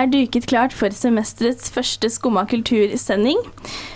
er 0.00 0.12
duket 0.12 0.46
klart 0.50 0.74
for 0.76 0.92
semesterets 0.94 1.70
første 1.72 2.10
Skumma 2.12 2.46
kultursending. 2.50 3.40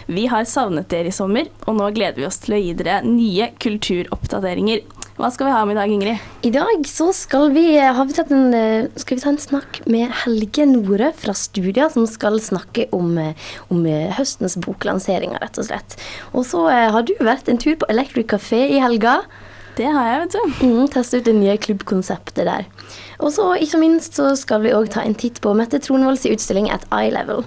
Vi 0.07 0.27
har 0.31 0.47
savnet 0.49 0.91
dere 0.93 1.11
i 1.11 1.15
sommer, 1.15 1.49
og 1.65 1.79
nå 1.79 1.91
gleder 1.97 2.21
vi 2.21 2.29
oss 2.29 2.43
til 2.45 2.57
å 2.57 2.61
gi 2.61 2.75
dere 2.79 3.01
nye 3.07 3.51
kulturoppdateringer. 3.63 4.85
Hva 5.15 5.29
skal 5.31 5.47
vi 5.47 5.53
ha 5.55 5.61
med 5.63 5.77
i 5.77 5.79
dag, 5.79 5.93
Ingrid? 5.95 6.23
I 6.43 6.51
dag 6.51 6.87
så 6.91 7.13
skal 7.15 7.53
vi, 7.55 7.63
har 7.79 8.09
vi 8.09 8.17
en, 8.25 8.55
eh, 8.59 8.89
skal 8.99 9.17
vi 9.17 9.23
ta 9.23 9.31
en 9.31 9.39
snakk 9.39 9.79
med 9.87 10.11
Helge 10.25 10.67
Nore 10.67 11.13
fra 11.15 11.33
Studia, 11.39 11.87
som 11.89 12.07
skal 12.11 12.41
snakke 12.43 12.89
om, 12.93 13.17
eh, 13.19 13.35
om 13.71 13.87
eh, 13.87 14.11
høstens 14.11 14.59
boklanseringer, 14.59 15.39
rett 15.39 15.61
og 15.63 15.69
slett. 15.69 15.95
Og 16.35 16.43
så 16.45 16.67
eh, 16.67 16.91
har 16.91 17.07
du 17.07 17.15
vært 17.21 17.49
en 17.49 17.63
tur 17.63 17.77
på 17.79 17.87
Electric 17.89 18.27
Café 18.27 18.65
i 18.75 18.83
helga. 18.83 19.21
Det 19.75 19.87
har 19.91 20.07
jeg, 20.07 20.19
vet 20.23 20.35
du. 20.35 20.67
Mm, 20.69 20.85
Teste 20.93 21.19
ut 21.19 21.27
det 21.27 21.35
nye 21.35 21.57
klubbkonseptet 21.59 22.47
der. 22.47 22.69
Og 23.19 23.33
så 23.35 23.49
ikke 23.59 23.81
minst 23.83 24.15
så 24.15 24.31
skal 24.39 24.63
vi 24.63 24.75
òg 24.75 24.87
ta 24.95 25.03
en 25.03 25.17
titt 25.19 25.41
på 25.43 25.55
Mette 25.59 25.81
Tronvolds 25.83 26.27
utstilling 26.31 26.71
at 26.71 26.87
Eye 26.95 27.11
Level. 27.11 27.43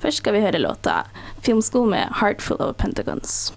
Først 0.00 0.22
skal 0.22 0.32
vi 0.32 0.40
høre 0.40 0.62
låta 0.62 1.04
'Filmskole' 1.42 1.90
med 1.90 2.08
'Heartful 2.16 2.56
of 2.60 2.76
Pentagons'. 2.80 3.52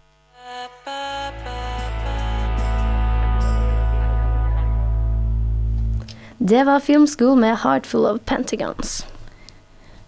Det 6.40 6.66
var 6.66 6.80
Film 6.80 7.08
med 7.40 7.56
'Heartful 7.56 8.06
of 8.06 8.20
Pentagons'. 8.26 9.13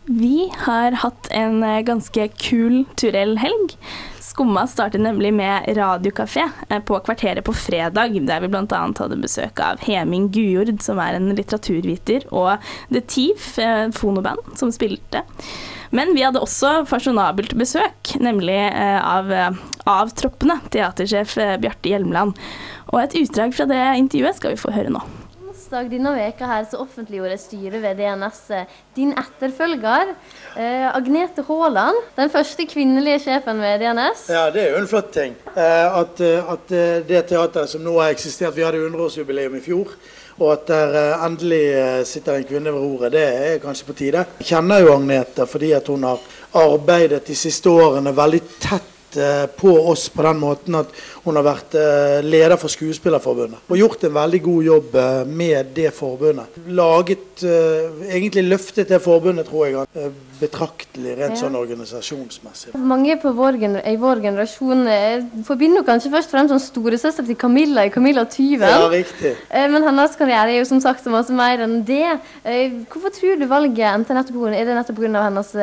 Vi 0.08 0.52
har 0.58 0.92
hatt 0.92 1.28
en 1.32 1.64
eh, 1.64 1.82
ganske 1.82 2.28
kul 2.28 2.84
turell 2.96 3.40
helg. 3.42 3.72
Skumma 4.22 4.68
startet 4.70 5.02
nemlig 5.02 5.32
med 5.34 5.66
radiokafé 5.78 6.44
eh, 6.70 6.80
på 6.80 7.00
Kvarteret 7.00 7.46
på 7.46 7.54
fredag, 7.54 8.14
der 8.28 8.44
vi 8.44 8.52
bl.a. 8.54 8.84
hadde 9.00 9.18
besøk 9.18 9.60
av 9.66 9.82
Heming 9.82 10.30
Gujord, 10.30 10.78
som 10.86 11.02
er 11.02 11.18
en 11.18 11.32
litteraturviter, 11.34 12.30
og 12.30 12.62
The 12.94 13.02
Thief, 13.02 13.56
eh, 13.58 13.90
fonoband, 13.98 14.46
som 14.54 14.70
spilte. 14.70 15.26
Men 15.90 16.14
vi 16.14 16.22
hadde 16.22 16.44
også 16.44 16.84
fasjonabelt 16.86 17.58
besøk, 17.58 18.14
nemlig 18.22 18.58
av 18.76 19.30
avtroppene, 19.88 20.60
teatersjef 20.74 21.38
Bjarte 21.64 21.94
Hjelmeland. 21.94 22.36
Og 22.92 23.00
et 23.02 23.16
utdrag 23.22 23.56
fra 23.56 23.70
det 23.70 23.86
intervjuet 24.02 24.42
skal 24.42 24.54
vi 24.54 24.66
få 24.68 24.76
høre 24.76 24.92
nå. 24.94 25.06
Onsdag 25.76 25.90
denne 25.92 26.12
veka 26.16 26.48
her 26.48 26.68
så 26.72 26.78
offentliggjorde 26.80 27.36
styret 27.36 27.82
ved 27.84 27.98
DNS 28.00 28.38
eh, 28.56 28.70
din 28.96 29.10
etterfølger, 29.12 30.14
eh, 30.56 30.86
Agnete 30.88 31.44
Haaland. 31.50 32.00
Den 32.16 32.32
første 32.32 32.64
kvinnelige 32.64 33.20
sjefen 33.26 33.60
ved 33.60 33.84
DNS. 33.84 34.22
Ja, 34.32 34.46
det 34.56 34.62
er 34.62 34.70
jo 34.72 34.80
en 34.80 34.88
flott 34.88 35.12
ting. 35.12 35.36
Eh, 35.52 36.00
at, 36.00 36.24
eh, 36.24 36.54
at 36.54 36.72
eh, 36.72 37.04
det 37.10 37.26
teateret 37.28 37.74
som 37.74 37.84
nå 37.84 37.98
har 38.00 38.16
eksistert, 38.16 38.56
vi 38.56 38.64
hadde 38.64 38.80
100-årsjubileum 38.86 39.60
i 39.60 39.64
fjor, 39.68 39.92
og 40.40 40.54
at 40.54 40.66
der 40.72 41.20
endelig 41.28 41.64
sitter 42.08 42.40
en 42.40 42.48
kvinne 42.48 42.72
ved 42.72 42.80
roret, 42.80 43.12
det 43.12 43.28
er 43.28 43.60
kanskje 43.60 43.92
på 43.92 44.00
tide. 44.00 44.26
Jeg 44.40 44.54
kjenner 44.54 44.80
jo 44.80 44.96
Agnete 44.96 45.44
fordi 45.44 45.76
at 45.76 45.92
hun 45.92 46.08
har 46.08 46.24
arbeidet 46.56 47.26
de 47.28 47.36
siste 47.36 47.68
årene 47.68 48.16
veldig 48.16 48.46
tett 48.64 48.95
eh, 49.18 49.46
på 49.58 49.74
oss 49.92 50.08
på 50.14 50.24
den 50.26 50.40
måten 50.42 50.78
at 50.80 50.92
hun 51.26 51.38
har 51.40 51.46
vært 51.46 51.78
eh, 51.80 52.20
leder 52.26 52.58
for 52.62 52.72
Skuespillerforbundet. 52.72 53.64
Og 53.70 53.80
gjort 53.80 54.06
en 54.08 54.16
veldig 54.16 54.42
god 54.46 54.70
jobb 54.70 54.98
eh, 55.02 55.22
med 55.44 55.74
det 55.78 55.92
forbundet. 55.96 56.60
Laget, 56.68 57.44
egentlig 58.10 58.46
løftet 58.48 58.90
det 58.90 59.02
forbundet, 59.04 59.50
tror 59.50 59.68
jeg, 59.68 60.12
betraktelig 60.40 61.16
rent 61.20 61.40
sånn 61.40 61.56
organisasjonsmessig. 61.58 62.74
Mange 62.78 63.16
på 63.22 63.32
vår 63.36 63.58
i 63.88 63.96
vår 64.00 64.22
generasjon 64.24 64.82
eh, 64.92 65.24
forbinder 65.48 65.86
kanskje 65.88 66.12
først 66.14 66.30
og 66.32 66.36
fremst 66.36 66.54
som 66.54 66.62
storesøster 66.64 67.26
til 67.28 67.38
Camilla 67.40 67.86
i 67.88 67.92
Camilla 67.94 68.26
Tyven. 68.30 68.68
Ja, 68.68 68.90
riktig. 68.92 69.36
Eh, 69.50 69.68
Men 69.72 69.84
hennes 69.88 70.16
karriere 70.20 70.54
er 70.54 70.60
jo 70.60 70.68
som 70.70 70.82
sagt 70.84 71.04
så 71.04 71.14
masse 71.14 71.34
mer 71.36 71.64
enn 71.66 71.82
det. 71.88 72.20
Eh, 72.44 72.76
Hvorfor 72.92 73.14
tror 73.16 73.40
du 73.40 73.48
valget 73.50 73.86
endte 73.94 74.16
nettopp 74.18 74.42
på 74.42 74.52
Er 74.52 74.66
det 74.66 74.76
nettopp 74.76 75.00
pga. 75.00 75.24
hennes 75.24 75.56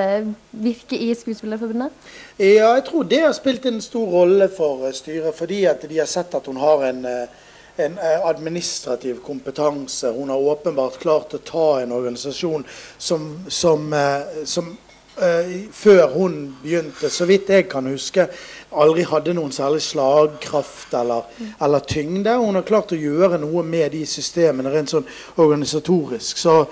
virke 0.52 0.98
i 0.98 1.12
Skuespillerforbundet? 1.14 1.90
Ja, 2.38 2.74
jeg 2.74 2.84
tror 2.88 3.04
det 3.08 3.22
har 3.22 3.32
spilt 3.36 3.66
en 3.66 3.80
stor 3.80 4.06
rolle 4.08 4.48
for 4.48 4.90
styret, 4.92 5.34
fordi 5.34 5.64
at 5.66 5.84
de 5.88 5.98
har 5.98 6.06
sett 6.06 6.34
at 6.34 6.46
hun 6.46 6.56
har 6.56 6.84
en, 6.88 7.04
en 7.84 7.98
eh, 7.98 8.26
administrativ 8.26 9.20
kompetanse. 9.24 10.12
Hun 10.12 10.30
har 10.30 10.36
åpenbart 10.54 10.98
klart 11.02 11.34
å 11.34 11.42
ta 11.44 11.66
en 11.82 11.92
organisasjon 11.92 12.64
som, 12.98 13.28
som, 13.48 13.92
eh, 13.92 14.44
som 14.44 14.70
uh, 15.20 15.52
før 15.72 16.06
hun 16.14 16.36
begynte, 16.62 17.10
så 17.10 17.26
vidt 17.28 17.50
jeg 17.52 17.68
kan 17.70 17.86
huske, 17.90 18.26
aldri 18.72 19.04
hadde 19.08 19.34
noen 19.36 19.52
særlig 19.52 19.82
slagkraft 19.84 20.94
eller, 20.96 21.28
eller 21.60 21.84
tyngde. 21.88 22.38
Hun 22.40 22.56
har 22.56 22.66
klart 22.68 22.94
å 22.94 23.00
gjøre 23.00 23.40
noe 23.42 23.64
med 23.66 23.92
de 23.92 24.06
systemene 24.08 24.72
rent 24.72 24.94
sånn 24.94 25.08
organisatorisk. 25.36 26.40
Så 26.40 26.62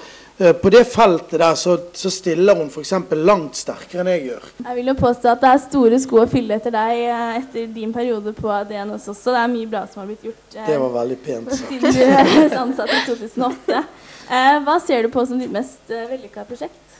på 0.40 0.70
det 0.72 0.84
feltet 0.88 1.36
der 1.42 1.54
så, 1.58 1.74
så 1.92 2.10
stiller 2.10 2.56
hun 2.56 2.70
f.eks. 2.72 2.94
langt 3.12 3.58
sterkere 3.60 4.00
enn 4.00 4.08
jeg 4.14 4.22
gjør. 4.30 4.46
Jeg 4.64 4.76
vil 4.78 4.86
jo 4.88 4.94
påstå 4.96 5.28
at 5.34 5.42
det 5.42 5.50
er 5.50 5.58
store 5.66 5.98
sko 6.00 6.22
å 6.22 6.28
fylle 6.32 6.56
etter 6.56 6.72
deg 6.72 7.00
eh, 7.04 7.34
etter 7.42 7.66
din 7.74 7.92
periode 7.92 8.32
på 8.36 8.48
DNS 8.70 9.08
også. 9.12 9.34
Det 9.34 9.42
er 9.42 9.50
mye 9.52 9.68
bra 9.68 9.82
som 9.90 10.00
har 10.00 10.08
blitt 10.08 10.24
gjort 10.30 10.56
eh, 10.56 10.70
Det 10.70 10.78
var 10.80 10.94
veldig 10.94 11.18
pent 11.26 11.52
sagt. 11.52 11.68
siden 11.68 11.92
du 11.92 12.00
er 12.06 12.56
ansatt 12.62 12.94
i 12.96 13.02
2008. 13.10 13.82
Eh, 14.30 14.56
hva 14.64 14.78
ser 14.80 15.04
du 15.04 15.12
på 15.12 15.26
som 15.28 15.42
ditt 15.42 15.52
mest 15.52 15.92
eh, 15.92 16.08
vellykka 16.08 16.46
prosjekt? 16.48 16.98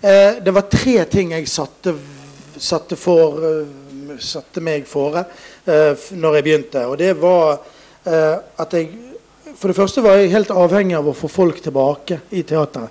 Eh, 0.00 0.42
det 0.42 0.56
var 0.58 0.66
tre 0.72 0.98
ting 1.14 1.30
jeg 1.36 1.46
satte, 1.48 1.94
satte, 2.58 2.98
for, 2.98 3.38
eh, 3.52 4.18
satte 4.18 4.62
meg 4.64 4.88
fore 4.90 5.22
eh, 5.64 5.94
når 6.18 6.40
jeg 6.40 6.48
begynte. 6.50 6.86
Og 6.90 6.98
det 6.98 7.14
var 7.22 7.60
eh, 8.02 8.38
at 8.64 8.74
jeg 8.80 8.90
For 9.54 9.70
det 9.70 9.78
første 9.78 10.02
var 10.04 10.18
jeg 10.18 10.32
helt 10.34 10.50
avhengig 10.50 10.96
av 10.98 11.08
å 11.08 11.16
få 11.16 11.30
folk 11.30 11.60
tilbake 11.62 12.20
i 12.34 12.42
teateret. 12.42 12.90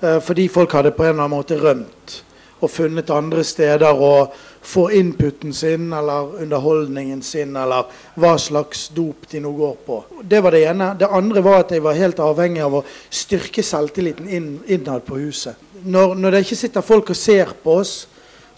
Eh, 0.00 0.18
fordi 0.22 0.48
folk 0.48 0.72
hadde 0.72 0.94
på 0.94 1.04
en 1.04 1.14
eller 1.14 1.24
annen 1.26 1.36
måte 1.36 1.58
rømt 1.58 2.22
og 2.58 2.70
funnet 2.70 3.10
andre 3.14 3.44
steder 3.46 4.00
å 4.02 4.28
få 4.66 4.88
inputen 4.98 5.52
sin 5.54 5.92
eller 5.94 6.40
underholdningen 6.42 7.20
sin 7.22 7.56
eller 7.56 7.86
hva 8.18 8.34
slags 8.38 8.88
dop 8.94 9.28
de 9.30 9.40
nå 9.42 9.52
går 9.54 9.76
på. 9.86 9.98
Det 10.22 10.40
var 10.42 10.54
det 10.54 10.64
ene. 10.66 10.90
Det 10.98 11.06
andre 11.06 11.42
var 11.44 11.62
at 11.62 11.74
jeg 11.74 11.84
var 11.84 11.98
helt 11.98 12.18
avhengig 12.22 12.64
av 12.66 12.80
å 12.80 12.84
styrke 13.10 13.62
selvtilliten 13.62 14.28
inn, 14.28 14.48
innad 14.66 15.06
på 15.06 15.20
huset. 15.22 15.54
Når, 15.84 16.16
når 16.18 16.34
det 16.34 16.44
ikke 16.46 16.62
sitter 16.64 16.86
folk 16.86 17.12
og 17.14 17.18
ser 17.18 17.54
på 17.62 17.78
oss, 17.78 17.94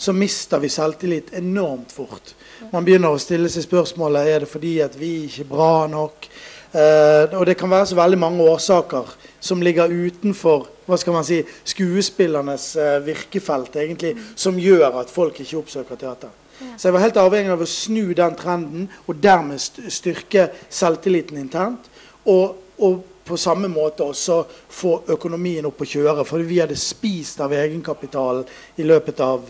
så 0.00 0.14
mister 0.16 0.62
vi 0.62 0.70
selvtillit 0.72 1.34
enormt 1.36 1.92
fort. 1.92 2.32
Man 2.72 2.86
begynner 2.86 3.12
å 3.12 3.20
stille 3.20 3.50
seg 3.52 3.66
spørsmålet 3.66 4.32
er 4.32 4.44
det 4.44 4.48
fordi 4.48 4.78
at 4.80 4.96
vi 4.96 5.26
ikke 5.26 5.44
er 5.44 5.50
bra 5.50 5.74
nok. 5.92 6.28
Eh, 6.70 7.32
og 7.34 7.46
det 7.48 7.56
kan 7.58 7.70
være 7.70 7.88
så 7.90 7.98
veldig 7.98 8.18
mange 8.20 8.44
årsaker 8.46 9.08
som 9.42 9.62
ligger 9.64 9.90
utenfor 9.90 10.68
hva 10.86 10.98
skal 10.98 11.14
man 11.14 11.26
si, 11.26 11.40
skuespillernes 11.66 12.64
eh, 12.78 12.98
virkefelt, 13.06 13.76
egentlig, 13.78 14.16
som 14.38 14.58
gjør 14.58 15.00
at 15.02 15.10
folk 15.10 15.38
ikke 15.42 15.58
oppsøker 15.60 15.98
teater. 15.98 16.32
Så 16.76 16.88
jeg 16.88 16.94
var 16.94 17.04
helt 17.06 17.20
avhengig 17.20 17.52
av 17.54 17.62
å 17.64 17.68
snu 17.68 18.10
den 18.16 18.34
trenden, 18.36 18.88
og 19.08 19.20
dermed 19.22 19.62
styrke 19.62 20.50
selvtilliten 20.68 21.38
internt. 21.40 21.86
Og, 22.28 22.58
og 22.82 22.98
på 23.24 23.38
samme 23.40 23.70
måte 23.70 24.04
også 24.04 24.42
få 24.68 24.98
økonomien 25.14 25.66
opp 25.68 25.80
å 25.80 25.88
kjøre. 25.88 26.26
For 26.28 26.44
vi 26.44 26.60
hadde 26.60 26.76
spist 26.78 27.40
av 27.40 27.54
egenkapitalen 27.56 28.44
i 28.76 28.84
løpet 28.84 29.22
av 29.24 29.46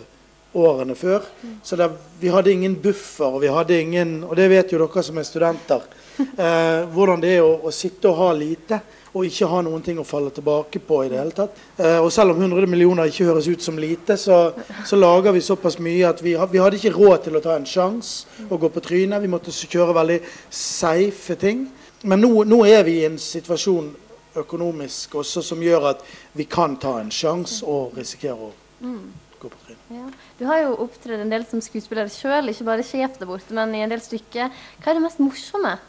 årene 0.54 0.94
før. 0.98 1.26
Så 1.66 1.78
det, 1.78 1.88
vi 2.20 2.30
hadde 2.30 2.52
ingen 2.52 2.76
buffer, 2.82 3.26
og 3.26 3.42
vi 3.42 3.50
hadde 3.50 3.80
ingen 3.80 4.20
Og 4.24 4.36
det 4.38 4.48
vet 4.50 4.72
jo 4.72 4.78
dere 4.82 5.02
som 5.06 5.18
er 5.18 5.26
studenter. 5.26 5.82
Eh, 6.20 6.86
hvordan 6.92 7.20
det 7.22 7.36
er 7.38 7.44
å, 7.44 7.52
å 7.68 7.74
sitte 7.74 8.10
og 8.10 8.18
ha 8.20 8.32
lite 8.36 8.80
og 9.10 9.26
ikke 9.26 9.48
ha 9.50 9.60
noen 9.66 9.82
ting 9.82 9.98
å 9.98 10.06
falle 10.06 10.30
tilbake 10.34 10.82
på 10.86 11.00
i 11.04 11.08
det 11.10 11.18
hele 11.18 11.34
tatt. 11.34 11.56
Eh, 11.80 11.98
og 11.98 12.10
selv 12.14 12.34
om 12.34 12.42
100 12.42 12.68
millioner 12.70 13.10
ikke 13.10 13.26
høres 13.26 13.48
ut 13.50 13.64
som 13.64 13.78
lite, 13.80 14.16
så, 14.20 14.52
så 14.86 14.98
lager 14.98 15.34
vi 15.34 15.42
såpass 15.42 15.80
mye 15.82 16.06
at 16.08 16.22
vi, 16.22 16.36
vi 16.52 16.62
hadde 16.62 16.78
ikke 16.78 16.94
råd 16.94 17.26
til 17.26 17.38
å 17.38 17.42
ta 17.44 17.56
en 17.58 17.66
sjanse 17.66 18.46
og 18.48 18.60
gå 18.62 18.70
på 18.70 18.84
trynet. 18.86 19.22
Vi 19.22 19.32
måtte 19.32 19.54
kjøre 19.54 19.96
veldig 19.98 20.20
safe 20.54 21.38
ting. 21.40 21.66
Men 22.06 22.22
nå, 22.22 22.32
nå 22.48 22.62
er 22.68 22.86
vi 22.86 23.00
i 23.00 23.08
en 23.08 23.18
situasjon 23.20 23.90
økonomisk 24.40 25.18
også 25.20 25.42
som 25.42 25.62
gjør 25.62 25.90
at 25.90 26.06
vi 26.38 26.46
kan 26.48 26.78
ta 26.80 27.00
en 27.00 27.10
sjanse 27.12 27.66
og 27.66 27.98
risikere 27.98 28.38
å 28.38 28.52
gå 28.80 29.50
på 29.50 29.62
trynet. 29.66 29.90
Ja. 29.90 30.06
Du 30.38 30.46
har 30.46 30.62
jo 30.62 30.78
opptredd 30.86 31.24
en 31.24 31.34
del 31.34 31.44
som 31.50 31.60
skuespiller 31.64 32.08
sjøl, 32.14 32.52
ikke 32.52 32.68
bare 32.68 32.86
sjef 32.86 33.18
der 33.18 33.28
borte, 33.28 33.56
men 33.58 33.74
i 33.74 33.82
en 33.82 33.90
del 33.90 34.02
stykker. 34.04 34.54
Hva 34.78 34.92
er 34.92 35.00
det 35.00 35.08
mest 35.08 35.20
morsomme 35.20 35.80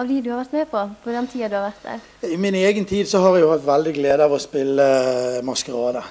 av 0.00 0.08
de 0.08 0.20
du 0.24 0.30
har 0.32 0.40
vært 0.40 0.54
med 0.56 0.70
på 0.70 0.82
på 1.04 1.12
den 1.14 1.28
tida 1.28 1.50
du 1.50 1.58
har 1.58 1.66
vært 1.68 1.84
der? 1.84 2.32
I 2.32 2.38
min 2.40 2.56
egen 2.56 2.86
tid 2.88 3.08
så 3.08 3.20
har 3.24 3.36
jeg 3.36 3.44
jo 3.44 3.52
hatt 3.52 3.66
veldig 3.66 3.92
glede 3.98 4.26
av 4.26 4.32
å 4.32 4.40
spille 4.40 4.86
eh, 4.86 5.42
maskerade. 5.44 6.02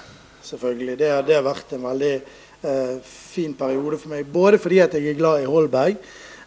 Selvfølgelig. 0.46 0.96
Det, 1.00 1.10
det 1.26 1.36
har 1.36 1.46
vært 1.46 1.74
en 1.76 1.84
veldig 1.88 2.12
eh, 2.14 2.94
fin 3.06 3.54
periode 3.58 3.98
for 4.00 4.12
meg. 4.14 4.30
Både 4.30 4.60
fordi 4.62 4.80
at 4.84 4.94
jeg 4.96 5.10
er 5.10 5.18
glad 5.18 5.42
i 5.42 5.50
Holberg. 5.50 5.98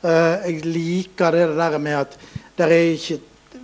Eh, 0.03 0.47
jeg 0.47 0.63
liker 0.67 1.35
det 1.35 1.45
der 1.59 1.77
med 1.83 1.99
at 2.05 2.17
det 2.57 2.69
er 2.69 2.89
ikke 2.93 3.19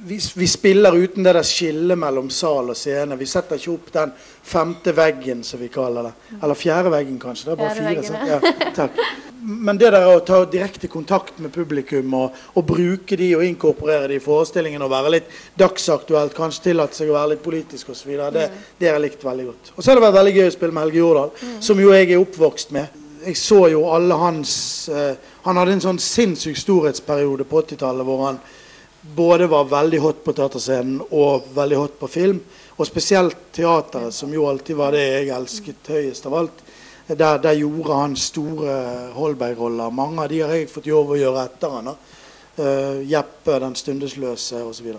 vi, 0.06 0.20
vi, 0.36 0.48
spiller 0.48 0.96
uten 0.96 1.24
det 1.24 1.34
der 1.36 1.48
skillet 1.48 1.98
mellom 2.00 2.30
sal 2.34 2.72
og 2.72 2.78
scene. 2.78 3.18
Vi 3.20 3.28
setter 3.28 3.60
ikke 3.60 3.74
opp 3.74 3.90
den 3.94 4.14
femte 4.50 4.94
veggen, 4.96 5.44
som 5.44 5.60
vi 5.62 5.68
kaller 5.74 6.10
det. 6.10 6.14
Eller 6.40 6.58
fjerde 6.58 6.94
veggen, 6.94 7.18
kanskje. 7.20 7.50
Det 7.50 7.56
er 7.56 7.60
bare 7.60 7.76
Fjerde 7.76 8.04
fire. 8.08 8.80
Ja. 8.80 9.18
Men 9.42 9.78
det 9.80 9.92
der 9.96 10.06
å 10.10 10.20
ta 10.26 10.42
direkte 10.52 10.90
kontakt 10.92 11.38
med 11.40 11.54
publikum 11.56 12.14
og, 12.18 12.36
og 12.60 12.66
bruke 12.68 13.16
de 13.18 13.30
og 13.38 13.44
inkorporere 13.46 14.10
de 14.12 14.18
i 14.20 14.24
forestillingen 14.24 14.84
og 14.84 14.92
være 14.92 15.14
litt 15.16 15.30
dagsaktuelt, 15.60 16.36
kanskje 16.36 16.70
tillate 16.70 17.00
seg 17.00 17.12
å 17.12 17.16
være 17.16 17.34
litt 17.34 17.44
politisk 17.44 17.94
osv., 17.94 18.12
det, 18.36 18.50
det 18.80 18.90
har 18.90 19.00
jeg 19.00 19.06
likt 19.08 19.24
veldig 19.26 19.46
godt. 19.48 19.72
Og 19.76 19.82
så 19.82 19.92
har 19.92 20.00
det 20.00 20.06
vært 20.08 20.20
veldig 20.20 20.36
gøy 20.36 20.50
å 20.50 20.56
spille 20.58 20.76
med 20.76 20.86
Helge 20.86 21.02
Jordal, 21.02 21.32
som 21.64 21.80
jo 21.80 21.94
jeg 21.96 22.10
er 22.10 22.20
oppvokst 22.20 22.76
med. 22.76 23.00
Jeg 23.24 23.40
så 23.40 23.62
jo 23.68 23.82
alle 23.92 24.16
hans 24.16 24.52
uh, 24.88 25.12
Han 25.44 25.58
hadde 25.60 25.74
en 25.76 25.82
sånn 25.84 25.98
sinnssyk 26.00 26.56
storhetsperiode 26.56 27.44
på 27.50 27.60
80-tallet 27.66 28.08
hvor 28.08 28.22
han 28.24 28.38
både 29.02 29.48
var 29.48 29.70
veldig 29.72 30.00
hot 30.04 30.24
på 30.24 30.34
teaterscenen 30.36 31.02
og 31.10 31.48
veldig 31.56 31.78
hot 31.80 32.00
på 32.00 32.10
film. 32.12 32.40
Og 32.80 32.88
spesielt 32.88 33.38
teateret, 33.56 34.14
som 34.16 34.32
jo 34.34 34.48
alltid 34.48 34.78
var 34.80 34.96
det 34.96 35.04
jeg 35.04 35.32
elsket 35.36 35.92
høyest 35.92 36.28
av 36.30 36.38
alt. 36.42 36.64
Der, 37.10 37.40
der 37.42 37.58
gjorde 37.58 37.96
han 37.98 38.16
store 38.20 38.74
Holberg-roller. 39.16 39.90
Mange 39.92 40.24
av 40.24 40.30
de 40.30 40.44
har 40.44 40.54
jeg 40.54 40.70
fått 40.70 40.88
jobb 40.92 41.16
å 41.16 41.18
gjøre 41.18 41.46
etter 41.48 41.74
han. 41.74 41.90
Eh, 42.60 43.00
Jeppe 43.10 43.58
den 43.64 43.76
stundesløse 43.76 44.62
osv. 44.68 44.92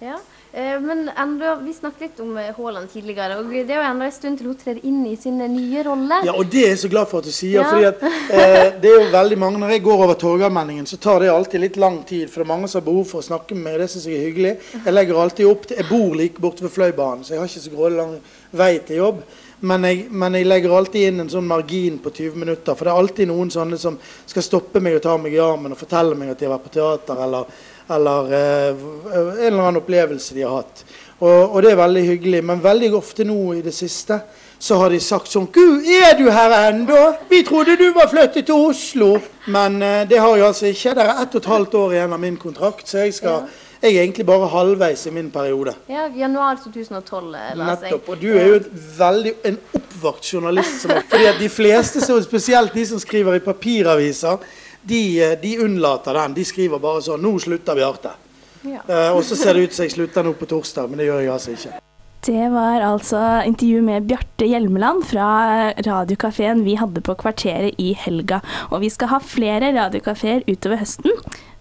Ja, 0.00 0.16
eh, 0.16 0.31
men 0.52 1.10
enda, 1.16 1.54
Vi 1.56 1.72
snakket 1.72 2.00
litt 2.00 2.20
om 2.20 2.36
eh, 2.36 2.50
Haaland 2.56 2.90
tidligere, 2.92 3.38
og 3.40 3.48
det 3.48 3.72
er 3.72 3.78
jo 3.78 3.84
enda 3.88 4.04
en 4.04 4.12
stund 4.12 4.36
til 4.38 4.50
hun 4.50 4.58
trer 4.60 4.80
inn 4.84 5.00
i 5.08 5.14
sin 5.16 5.40
eh, 5.40 5.48
nye 5.48 5.84
rolle. 5.86 6.18
Ja, 6.26 6.34
og 6.36 6.50
det 6.52 6.66
er 6.66 6.74
jeg 6.74 6.82
så 6.82 6.90
glad 6.92 7.08
for 7.08 7.22
at 7.22 7.28
du 7.30 7.32
sier. 7.32 7.62
Ja. 7.62 7.68
fordi 7.70 7.86
at 7.88 8.02
eh, 8.04 8.74
det 8.82 8.90
er 8.90 8.98
jo 8.98 9.06
veldig 9.14 9.38
mange, 9.40 9.62
Når 9.62 9.72
jeg 9.72 9.84
går 9.86 10.04
over 10.04 10.18
Torgallmenningen, 10.20 10.86
så 10.86 10.98
tar 11.00 11.24
det 11.24 11.30
alltid 11.32 11.64
litt 11.64 11.78
lang 11.80 12.02
tid. 12.04 12.28
For 12.28 12.42
det 12.42 12.46
er 12.46 12.52
mange 12.52 12.68
som 12.68 12.82
har 12.82 12.88
behov 12.90 13.06
for 13.08 13.22
å 13.22 13.28
snakke 13.30 13.56
med 13.56 13.70
meg. 13.70 13.80
Det 13.80 13.88
syns 13.94 14.10
jeg 14.10 14.20
er 14.20 14.28
hyggelig. 14.28 14.54
Jeg 14.74 14.96
legger 14.96 15.22
alltid 15.22 15.48
opp 15.48 15.66
til, 15.66 15.80
jeg 15.80 15.88
bor 15.88 16.20
like 16.20 16.44
borte 16.44 16.66
ved 16.66 16.76
Fløibanen, 16.76 17.24
så 17.24 17.34
jeg 17.34 17.40
har 17.40 17.48
ikke 17.48 17.64
så 17.64 17.74
grådig 17.78 18.00
lang 18.02 18.14
vei 18.52 18.72
til 18.84 19.00
jobb. 19.00 19.24
Men 19.62 19.84
jeg, 19.86 20.06
men 20.10 20.34
jeg 20.34 20.46
legger 20.50 20.72
alltid 20.74 21.08
inn 21.08 21.22
en 21.22 21.28
sånn 21.30 21.46
margin 21.46 22.00
på 22.02 22.10
20 22.10 22.40
minutter. 22.44 22.74
For 22.76 22.84
det 22.84 22.92
er 22.92 23.04
alltid 23.06 23.28
noen 23.30 23.52
sånne 23.54 23.78
som 23.80 23.96
skal 24.26 24.44
stoppe 24.44 24.82
meg 24.82 24.98
og 24.98 25.04
ta 25.04 25.14
meg 25.16 25.36
i 25.36 25.40
armen 25.40 25.72
og 25.72 25.78
fortelle 25.80 26.18
meg 26.18 26.32
at 26.32 26.40
de 26.40 26.48
har 26.48 26.56
vært 26.58 26.66
på 26.66 26.74
teater, 26.76 27.20
eller, 27.24 27.62
eller 27.96 28.34
eh, 28.36 28.84
en 29.14 29.46
eller 29.46 29.62
annen 29.62 29.80
opplevelse 29.82 30.36
de 30.36 30.44
har 30.46 30.62
hatt. 30.62 30.84
Og, 31.22 31.54
og 31.54 31.58
det 31.62 31.72
er 31.72 31.82
veldig 31.82 32.04
hyggelig. 32.06 32.44
Men 32.44 32.62
veldig 32.64 32.92
ofte 32.98 33.26
nå 33.28 33.40
i 33.58 33.64
det 33.64 33.74
siste 33.76 34.20
så 34.62 34.78
har 34.78 34.92
de 34.94 35.00
sagt 35.02 35.26
sånn 35.26 35.48
Gud, 35.50 35.88
er 35.90 36.14
du 36.18 36.28
her 36.30 36.52
ennå? 36.68 37.00
Vi 37.30 37.40
trodde 37.46 37.74
du 37.80 37.88
var 37.96 38.06
flyttet 38.10 38.46
til 38.46 38.68
Oslo. 38.70 39.16
Men 39.50 39.80
eh, 39.82 40.04
det 40.08 40.22
har 40.22 40.36
jeg 40.36 40.46
altså 40.46 40.70
ikke. 40.70 40.94
Det 40.98 41.04
er 41.04 41.20
ett 41.24 41.34
og 41.34 41.42
et 41.42 41.50
halvt 41.50 41.76
år 41.80 41.98
igjen 41.98 42.16
av 42.16 42.22
min 42.22 42.38
kontrakt, 42.38 42.86
så 42.86 43.02
jeg 43.02 43.16
skal 43.18 43.46
jeg 43.82 43.96
er 43.96 44.04
egentlig 44.04 44.22
bare 44.26 44.46
halvveis 44.46 45.00
i 45.06 45.10
min 45.10 45.30
periode. 45.34 45.72
Ja, 45.90 46.04
Januar 46.14 46.60
2012, 46.62 47.34
eh. 47.34 47.48
Nettopp. 47.58 48.08
Og 48.12 48.20
du 48.20 48.28
er 48.30 48.44
jo 48.46 48.60
veldig, 48.98 49.32
en 49.44 49.56
oppvakt 49.74 50.28
journalist. 50.34 50.76
Som, 50.84 50.92
fordi 51.10 51.26
at 51.26 51.40
de 51.40 51.48
fleste, 51.50 52.02
spesielt 52.22 52.74
de 52.74 52.84
som 52.86 53.00
skriver 53.02 53.40
i 53.40 53.42
papiraviser, 53.42 54.38
de, 54.82 55.22
eh, 55.22 55.38
de 55.42 55.58
unnlater 55.58 56.14
den. 56.14 56.34
De 56.34 56.44
skriver 56.44 56.78
bare 56.82 57.02
sånn 57.02 57.22
'Nå 57.22 57.38
slutter 57.40 57.74
vi 57.74 57.86
Arte'. 57.86 58.16
Ja. 58.62 58.82
Uh, 58.86 59.16
og 59.16 59.24
så 59.26 59.34
ser 59.34 59.54
det 59.54 59.66
ut 59.66 59.74
som 59.74 59.86
jeg 59.88 59.96
slutter 59.96 60.22
nå 60.22 60.36
på 60.38 60.46
torsdag, 60.46 60.90
men 60.90 60.98
det 61.02 61.08
gjør 61.08 61.24
jeg 61.24 61.32
altså 61.34 61.54
ikke. 61.56 61.78
Det 62.22 62.48
var 62.52 62.84
altså 62.86 63.18
intervju 63.42 63.80
med 63.82 64.04
Bjarte 64.06 64.46
Hjelmeland 64.46 65.02
fra 65.10 65.72
radiokafeen 65.74 66.62
vi 66.62 66.76
hadde 66.78 67.02
på 67.02 67.16
Kvarteret 67.18 67.74
i 67.82 67.88
helga. 67.98 68.38
Og 68.70 68.84
vi 68.84 68.90
skal 68.94 69.10
ha 69.10 69.18
flere 69.18 69.72
radiokafeer 69.74 70.44
utover 70.46 70.78
høsten, 70.78 71.10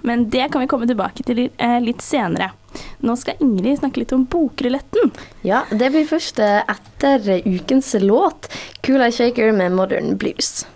men 0.05 0.27
det 0.29 0.51
kan 0.53 0.61
vi 0.61 0.69
komme 0.69 0.85
tilbake 0.85 1.25
til 1.25 1.47
eh, 1.49 1.79
litt 1.81 2.05
senere. 2.05 2.51
Nå 3.01 3.17
skal 3.17 3.41
Ingrid 3.41 3.81
snakke 3.81 4.03
litt 4.03 4.13
om 4.13 4.27
bokruletten. 4.29 5.09
Ja, 5.41 5.63
det 5.73 5.89
blir 5.95 6.05
først 6.05 6.37
etter 6.45 7.25
ukens 7.41 7.95
låt, 7.97 8.45
'Kula 8.85 9.09
Shaker' 9.09 9.57
med 9.57 9.73
Modern 9.73 10.13
Blues. 10.21 10.67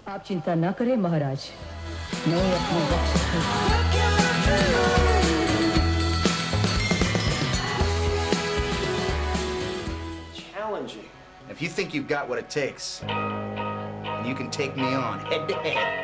Challenging. 10.33 11.05
If 11.51 11.61
you 11.61 11.69
think 11.69 11.93
you've 11.93 12.07
got 12.07 12.27
what 12.27 12.39
it 12.39 12.49
takes, 12.49 13.03
and 13.03 14.25
you 14.25 14.33
can 14.33 14.49
take 14.49 14.75
me 14.75 14.95
on 14.95 15.19
head 15.19 15.47
to 15.49 15.53
head. 15.53 16.01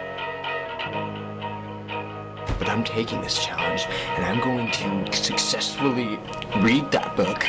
But 2.59 2.69
I'm 2.69 2.83
taking 2.83 3.19
this 3.21 3.43
challenge, 3.43 3.87
and 3.89 4.23
I'm 4.23 4.39
going 4.41 4.71
to 4.73 5.11
successfully 5.17 6.19
read 6.57 6.91
that 6.91 7.15
book. 7.15 7.47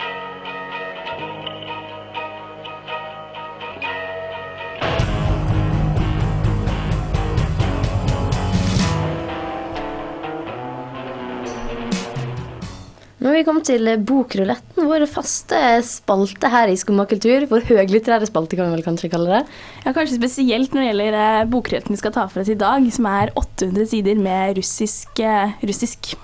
Kommet 13.47 13.67
til 13.67 13.89
Bokruletten, 14.07 14.87
vår 14.87 15.05
faste 15.11 15.59
spalte 15.87 16.51
her 16.53 16.71
i 16.71 16.77
Skumma 16.79 17.07
kultur. 17.11 17.47
Vår 17.51 17.67
høglitterære 17.69 18.29
spalte, 18.29 18.59
kan 18.59 18.71
vi 18.71 18.77
vel 18.79 18.85
kanskje 18.87 19.11
kalle 19.13 19.39
det. 19.39 19.43
Ja, 19.85 19.95
Kanskje 19.97 20.19
spesielt 20.21 20.75
når 20.75 20.85
det 20.85 20.91
gjelder 20.91 21.17
eh, 21.21 21.47
bokruletten 21.51 21.97
vi 21.97 22.01
skal 22.01 22.15
ta 22.15 22.27
for 22.31 22.45
oss 22.45 22.53
i 22.53 22.59
dag, 22.59 22.87
som 22.95 23.09
er 23.11 23.33
800 23.35 23.89
sider 23.91 24.21
med 24.21 24.61
russisk, 24.61 25.23
eh, 25.23 25.57
russisk. 25.67 26.15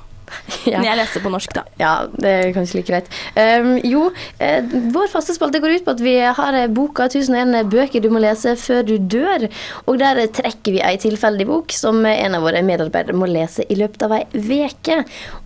Ja. 0.69 0.83
Jeg 0.85 0.99
leser 0.99 1.23
på 1.25 1.31
norsk, 1.33 1.53
da. 1.57 1.63
Ja, 1.81 1.93
det 2.21 2.29
er 2.29 2.51
kanskje 2.53 2.81
like 2.81 2.91
greit. 2.91 3.07
Um, 3.39 3.79
jo, 3.87 4.09
eh, 4.43 4.67
vår 4.93 5.09
faste 5.13 5.33
spalte 5.37 5.63
går 5.63 5.79
ut 5.79 5.87
på 5.87 5.95
at 5.95 6.03
vi 6.05 6.15
har 6.21 6.57
eh, 6.59 6.67
boka 6.69 7.07
1001 7.09 7.71
bøker 7.73 8.05
du 8.05 8.11
må 8.13 8.21
lese 8.23 8.53
før 8.61 8.83
du 8.89 8.97
dør. 8.99 9.47
Og 9.87 10.01
der 10.03 10.21
eh, 10.25 10.31
trekker 10.35 10.77
vi 10.77 10.83
ei 10.85 10.97
tilfeldig 11.01 11.49
bok 11.49 11.73
som 11.77 12.03
eh, 12.05 12.21
en 12.27 12.37
av 12.37 12.45
våre 12.45 12.63
medarbeidere 12.67 13.17
må 13.17 13.31
lese 13.31 13.65
i 13.69 13.79
løpet 13.81 14.05
av 14.09 14.19
ei 14.19 14.25
veke. 14.35 15.01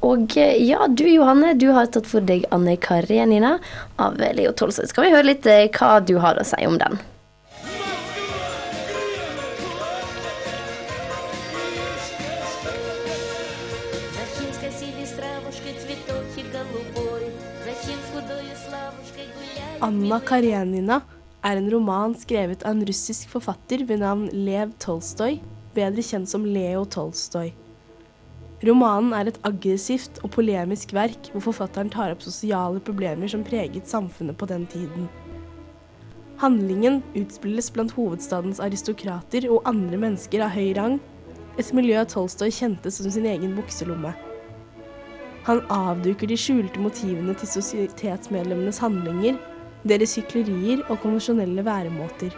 Og 0.08 0.36
eh, 0.40 0.58
ja, 0.66 0.88
du 0.88 1.06
Johanne, 1.06 1.54
du 1.60 1.68
har 1.76 1.90
tatt 1.92 2.10
for 2.10 2.24
deg 2.24 2.48
Anne 2.54 2.78
Karenina 2.82 3.58
av 4.02 4.20
eh, 4.20 4.34
Leo 4.38 4.56
Tolstoy. 4.56 4.90
Skal 4.90 5.08
vi 5.08 5.14
høre 5.14 5.30
litt 5.32 5.46
eh, 5.46 5.68
hva 5.70 5.98
du 6.02 6.16
har 6.22 6.40
å 6.40 6.46
si 6.46 6.66
om 6.66 6.80
den? 6.80 6.98
Anna 19.82 20.20
Karenina 20.22 21.00
er 21.42 21.58
en 21.58 21.66
roman 21.72 22.12
skrevet 22.14 22.60
av 22.62 22.76
en 22.76 22.84
russisk 22.86 23.32
forfatter 23.32 23.82
ved 23.88 23.98
navn 23.98 24.28
Lev 24.30 24.70
Tolstoy, 24.78 25.40
bedre 25.74 26.04
kjent 26.06 26.30
som 26.30 26.44
Leo 26.46 26.84
Tolstoy. 26.86 27.50
Romanen 28.62 29.10
er 29.18 29.32
et 29.32 29.40
aggressivt 29.42 30.20
og 30.22 30.30
polemisk 30.36 30.94
verk 30.94 31.32
hvor 31.32 31.48
forfatteren 31.48 31.90
tar 31.90 32.14
opp 32.14 32.22
sosiale 32.22 32.78
problemer 32.78 33.26
som 33.32 33.42
preget 33.42 33.90
samfunnet 33.90 34.38
på 34.38 34.46
den 34.52 34.68
tiden. 34.70 35.10
Handlingen 36.38 37.02
utspilles 37.18 37.74
blant 37.74 37.98
hovedstadens 37.98 38.62
aristokrater 38.62 39.48
og 39.50 39.66
andre 39.66 39.98
mennesker 39.98 40.46
av 40.46 40.54
høy 40.54 40.76
rang, 40.78 41.00
et 41.58 41.74
miljø 41.74 42.06
Tolstoy 42.06 42.54
kjente 42.54 42.94
som 42.94 43.10
sin 43.10 43.26
egen 43.26 43.58
bukselomme. 43.58 44.14
Han 45.50 45.66
avduker 45.74 46.30
de 46.30 46.38
skjulte 46.38 46.78
motivene 46.78 47.34
til 47.34 47.50
sosietetsmedlemmenes 47.50 48.78
handlinger, 48.78 49.42
deres 49.88 50.16
hyklerier 50.18 50.82
og 50.88 51.00
konvensjonelle 51.02 51.64
væremåter. 51.66 52.34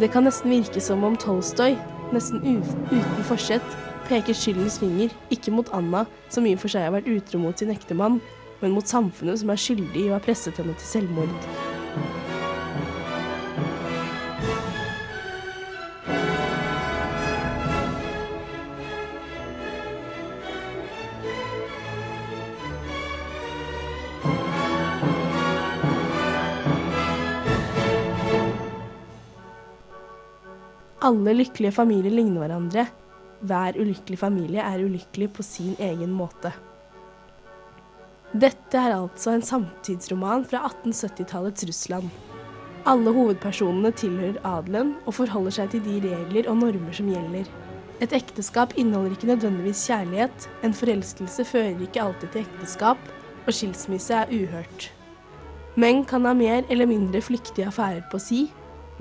Det 0.00 0.08
kan 0.12 0.24
nesten 0.24 0.50
virke 0.50 0.80
som 0.80 1.04
om 1.04 1.16
Tolstoy, 1.20 1.76
nesten 2.12 2.40
uten 2.44 3.26
forsett, 3.28 3.76
peker 4.08 4.36
skyldens 4.36 4.78
finger, 4.80 5.12
ikke 5.30 5.52
mot 5.52 5.68
Anna, 5.76 6.06
som 6.32 6.46
i 6.46 6.54
og 6.56 6.62
for 6.64 6.72
seg 6.72 6.88
har 6.88 6.96
vært 6.96 7.10
utro 7.12 7.40
mot 7.42 7.58
sin 7.58 7.72
ektemann, 7.74 8.20
men 8.62 8.76
mot 8.76 8.88
samfunnet 8.88 9.42
som 9.42 9.52
er 9.52 9.60
skyldig 9.60 10.06
i 10.06 10.10
å 10.10 10.16
ha 10.16 10.22
presset 10.24 10.60
henne 10.60 10.76
til 10.78 10.88
selvmord. 10.94 12.31
Alle 31.12 31.34
lykkelige 31.36 31.74
familier 31.76 32.14
ligner 32.14 32.46
hverandre. 32.46 32.88
hver 33.42 33.74
ulykkelig 33.74 34.18
familie 34.20 34.62
er 34.62 34.84
ulykkelig 34.84 35.26
på 35.34 35.42
sin 35.42 35.74
egen 35.82 36.12
måte. 36.14 36.52
Dette 38.32 38.78
er 38.78 38.94
altså 38.94 39.32
en 39.34 39.42
samtidsroman 39.42 40.46
fra 40.46 40.60
1870-tallets 40.68 41.66
Russland. 41.68 42.06
Alle 42.86 43.12
hovedpersonene 43.12 43.90
tilhører 43.98 44.38
adelen 44.46 44.94
og 45.04 45.18
forholder 45.18 45.56
seg 45.58 45.74
til 45.74 45.82
de 45.88 45.98
regler 46.06 46.48
og 46.48 46.62
normer 46.62 46.94
som 46.96 47.10
gjelder. 47.10 47.50
Et 48.00 48.14
ekteskap 48.14 48.72
inneholder 48.78 49.18
ikke 49.18 49.32
nødvendigvis 49.34 49.84
kjærlighet, 49.90 50.48
en 50.62 50.78
forelskelse 50.78 51.44
fører 51.44 51.82
ikke 51.82 52.06
alltid 52.06 52.32
til 52.32 52.46
ekteskap, 52.46 53.12
og 53.42 53.52
skilsmisse 53.52 54.22
er 54.22 54.32
uhørt. 54.32 54.88
Menn 55.76 56.06
kan 56.06 56.30
ha 56.30 56.32
mer 56.32 56.62
eller 56.70 56.86
mindre 56.86 57.20
flyktige 57.20 57.66
affærer 57.66 58.06
på 58.10 58.22
si, 58.22 58.46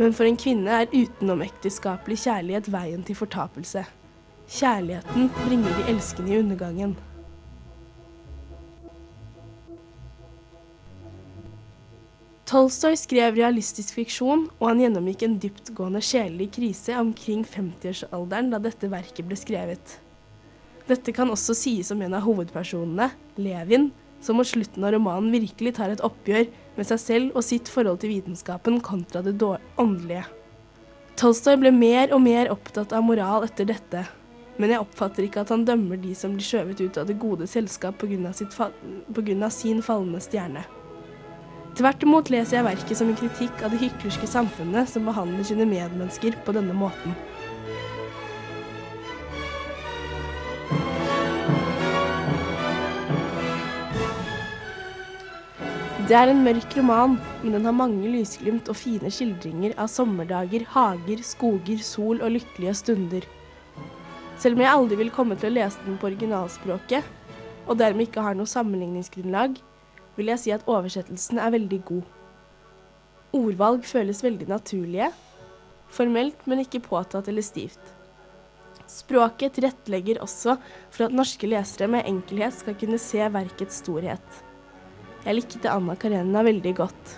men 0.02 0.16
for 0.18 0.26
en 0.26 0.38
kvinne 0.40 0.82
er 0.82 0.90
utenomekteskapelig 0.90 2.24
kjærlighet 2.24 2.72
veien 2.74 3.04
til 3.06 3.18
fortapelse. 3.20 3.84
Kjærligheten 4.50 5.28
bringer 5.44 5.76
de 5.78 5.92
elskende 5.94 6.34
i 6.34 6.40
undergangen. 6.42 6.96
Tolstoy 12.50 12.98
skrev 13.00 13.38
realistisk 13.38 13.94
fiksjon, 13.96 14.48
og 14.58 14.72
han 14.72 14.82
gjennomgikk 14.82 15.22
en 15.28 15.38
dyptgående 15.40 16.02
sjelelig 16.04 16.50
krise 16.58 16.98
omkring 17.00 17.46
50-årsalderen 17.48 18.50
da 18.52 18.60
dette 18.60 18.90
verket 18.92 19.30
ble 19.30 19.38
skrevet. 19.40 20.00
Dette 20.90 21.14
kan 21.16 21.30
også 21.32 21.54
sies 21.56 21.94
om 21.94 22.02
en 22.02 22.18
av 22.18 22.26
hovedpersonene, 22.26 23.12
Levin, 23.38 23.92
som 24.20 24.42
mot 24.42 24.50
slutten 24.50 24.84
av 24.84 24.98
romanen 24.98 25.30
virkelig 25.32 25.78
tar 25.78 25.94
et 25.94 26.04
oppgjør 26.04 26.50
med 26.78 26.88
seg 26.88 27.02
selv 27.02 27.36
og 27.36 27.46
sitt 27.46 27.70
forhold 27.72 28.02
til 28.02 28.14
vitenskapen 28.14 28.80
kontra 28.86 29.22
det 29.26 29.36
åndelige. 29.42 30.26
Tolstoy 31.20 31.58
ble 31.60 31.72
mer 31.76 32.14
og 32.16 32.24
mer 32.24 32.50
opptatt 32.54 32.94
av 32.96 33.04
moral 33.06 33.46
etter 33.46 33.68
dette, 33.70 34.06
men 34.58 34.72
jeg 34.72 34.82
oppfatter 34.84 35.26
ikke 35.26 35.44
at 35.44 35.52
han 35.54 35.66
dømmer 35.68 36.00
de 36.02 36.14
som 36.18 36.36
blir 36.36 36.46
skjøvet 36.46 36.82
ut 36.82 37.00
av 37.02 37.10
det 37.10 37.20
gode 37.20 37.48
selskap 37.48 37.98
pga. 38.02 39.50
sin 39.50 39.82
falne 39.82 40.20
stjerne. 40.20 40.64
Tvert 41.76 42.04
imot 42.04 42.30
leser 42.30 42.58
jeg 42.58 42.68
verket 42.68 42.98
som 42.98 43.10
en 43.10 43.16
kritikk 43.16 43.62
av 43.64 43.72
det 43.72 43.80
hyklerske 43.80 44.28
samfunnet 44.28 44.90
som 44.92 45.06
behandler 45.08 45.44
sine 45.48 45.66
medmennesker 45.66 46.36
på 46.46 46.52
denne 46.52 46.74
måten. 46.76 47.16
Det 56.12 56.18
er 56.20 56.28
en 56.28 56.42
mørk 56.44 56.74
roman, 56.76 57.14
men 57.40 57.54
den 57.56 57.64
har 57.64 57.72
mange 57.72 58.10
lysglimt 58.12 58.68
og 58.68 58.76
fine 58.76 59.08
skildringer 59.16 59.78
av 59.80 59.88
sommerdager, 59.88 60.66
hager, 60.74 61.22
skoger, 61.24 61.80
sol 61.88 62.20
og 62.20 62.34
lykkelige 62.34 62.74
stunder. 62.82 63.28
Selv 64.36 64.60
om 64.60 64.64
jeg 64.66 64.74
aldri 64.74 64.98
vil 65.00 65.14
komme 65.16 65.38
til 65.40 65.54
å 65.54 65.56
lese 65.56 65.80
den 65.86 65.96
på 66.02 66.10
originalspråket, 66.10 67.08
og 67.64 67.80
dermed 67.80 68.10
ikke 68.10 68.26
har 68.28 68.36
noe 68.36 68.52
sammenligningsgrunnlag, 68.58 69.56
vil 70.20 70.34
jeg 70.34 70.44
si 70.44 70.52
at 70.52 70.68
oversettelsen 70.68 71.40
er 71.40 71.56
veldig 71.56 71.82
god. 71.94 72.04
Ordvalg 73.40 73.88
føles 73.88 74.20
veldig 74.28 74.52
naturlige, 74.52 75.14
formelt, 75.96 76.44
men 76.44 76.68
ikke 76.68 76.84
påtatt 76.92 77.32
eller 77.32 77.48
stivt. 77.54 77.96
Språket 78.84 79.62
tilrettelegger 79.62 80.20
også 80.28 80.60
for 80.92 81.08
at 81.08 81.20
norske 81.24 81.48
lesere 81.48 81.88
med 81.88 82.04
enkelhet 82.04 82.60
skal 82.60 82.82
kunne 82.84 83.00
se 83.00 83.24
verkets 83.32 83.80
storhet. 83.80 84.42
Jeg 85.22 85.38
likte 85.38 85.70
Anna 85.70 85.94
Karenina 86.02 86.42
veldig 86.48 86.72
godt. 86.80 87.12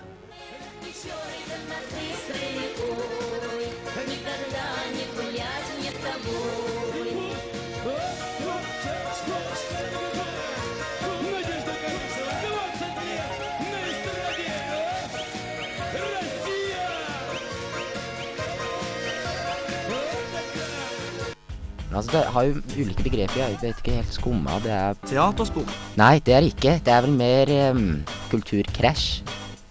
Altså, 21.94 22.12
det 22.18 22.24
har 22.34 22.48
jo 22.48 22.56
ulike 22.78 23.06
begreper. 23.06 23.40
Jeg 23.44 23.60
vet 23.62 23.82
ikke 23.84 23.98
helt 24.00 24.16
skumma. 24.16 24.58
Det 24.64 24.74
er 24.74 24.98
Teaterspor. 25.06 25.70
Nei, 26.00 26.18
det 26.26 26.34
er 26.36 26.46
det 26.46 26.54
ikke. 26.56 26.80
Det 26.86 26.94
er 26.94 27.06
vel 27.06 27.16
mer 27.20 27.54
um, 27.72 27.86
kulturkrasj. 28.32 29.06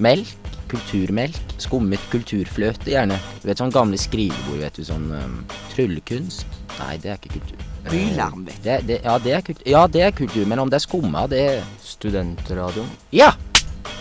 Melk. 0.03 0.39
Kulturmelk. 0.73 1.41
Skummet 1.61 2.01
kulturfløte, 2.13 2.89
gjerne. 2.95 3.19
Du 3.43 3.51
vet 3.51 3.61
sånn 3.61 3.75
gamle 3.75 3.99
skrivebord, 4.01 4.63
vet 4.63 4.79
du. 4.79 4.87
Sånn 4.89 5.11
um, 5.13 5.35
tryllekunst. 5.75 6.47
Nei, 6.79 6.95
det 7.03 7.13
er 7.13 7.21
ikke 7.21 7.35
kultur. 7.41 7.67
Bylarm, 7.91 8.47
vet 8.47 8.63
du. 8.63 8.69
Det, 8.71 8.79
det, 8.89 9.01
ja, 9.05 9.19
det 9.21 9.37
er 9.37 9.45
kultur. 9.51 9.67
ja, 9.75 9.83
det 9.91 10.07
er 10.07 10.17
kultur. 10.23 10.47
Men 10.49 10.65
om 10.65 10.73
det 10.73 10.81
er 10.81 10.87
skumma, 10.87 11.27
det 11.29 11.45
Studentradioen. 11.85 12.89
Ja! 13.13 13.35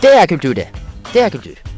Det 0.02 0.14
er 0.16 0.26
kultur, 0.30 0.54
det. 0.56 0.70
Det 1.12 1.26
er 1.26 1.30
kultur. 1.34 1.71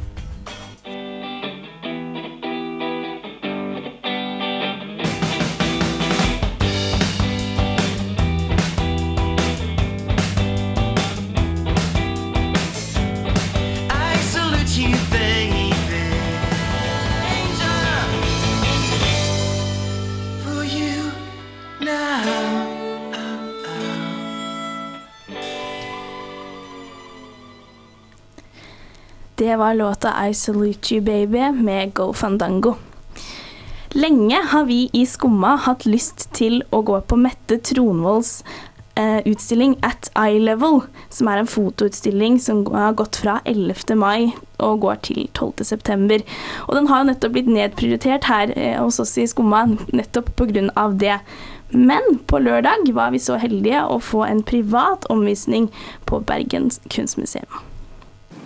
Det 29.37 29.57
var 29.57 29.75
låta 29.75 30.29
I 30.29 30.35
Salute 30.35 30.95
You 30.95 31.05
Baby 31.05 31.51
med 31.53 31.95
Go 31.95 32.13
Fandango. 32.13 32.75
Lenge 33.89 34.43
har 34.49 34.65
vi 34.65 34.91
i 34.93 35.07
Skumma 35.07 35.57
hatt 35.57 35.87
lyst 35.87 36.29
til 36.33 36.63
å 36.71 36.83
gå 36.87 37.01
på 37.01 37.19
Mette 37.19 37.59
Tronvolls 37.59 38.45
eh, 38.95 39.27
utstilling 39.27 39.75
At 39.83 40.13
Eye 40.15 40.39
Level, 40.39 40.85
som 41.11 41.33
er 41.33 41.43
en 41.43 41.51
fotoutstilling 41.51 42.39
som 42.39 42.63
har 42.71 42.95
gått 42.95 43.19
fra 43.25 43.41
11. 43.45 43.99
mai 43.99 44.31
og 44.63 44.87
går 44.87 45.03
til 45.11 45.27
12. 45.33 45.67
september. 45.67 46.23
Og 46.69 46.79
den 46.79 46.87
har 46.87 47.03
jo 47.03 47.11
nettopp 47.11 47.35
blitt 47.35 47.51
nedprioritert 47.51 48.31
her 48.31 48.55
eh, 48.55 48.79
hos 48.79 49.03
oss 49.03 49.19
i 49.19 49.27
Skumma, 49.27 49.67
nettopp 49.91 50.31
pga. 50.39 50.89
det. 50.95 51.19
Men 51.75 52.21
på 52.31 52.39
lørdag 52.39 52.87
var 52.95 53.11
vi 53.11 53.19
så 53.19 53.43
heldige 53.43 53.83
å 53.83 53.99
få 53.99 54.23
en 54.31 54.47
privat 54.47 55.11
omvisning 55.11 55.73
på 56.07 56.23
Bergens 56.23 56.79
kunstmuseum. 56.87 57.74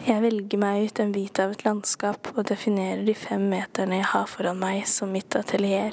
Jeg 0.09 0.23
velger 0.25 0.57
meg 0.57 0.87
ut 0.89 1.01
en 1.03 1.11
bit 1.13 1.37
av 1.43 1.51
et 1.53 1.63
landskap 1.67 2.31
og 2.33 2.47
definerer 2.49 3.03
de 3.05 3.13
fem 3.13 3.43
meterne 3.51 3.99
jeg 3.99 4.09
har 4.09 4.31
foran 4.33 4.57
meg 4.57 4.87
som 4.89 5.13
mitt 5.13 5.37
atelier. 5.37 5.93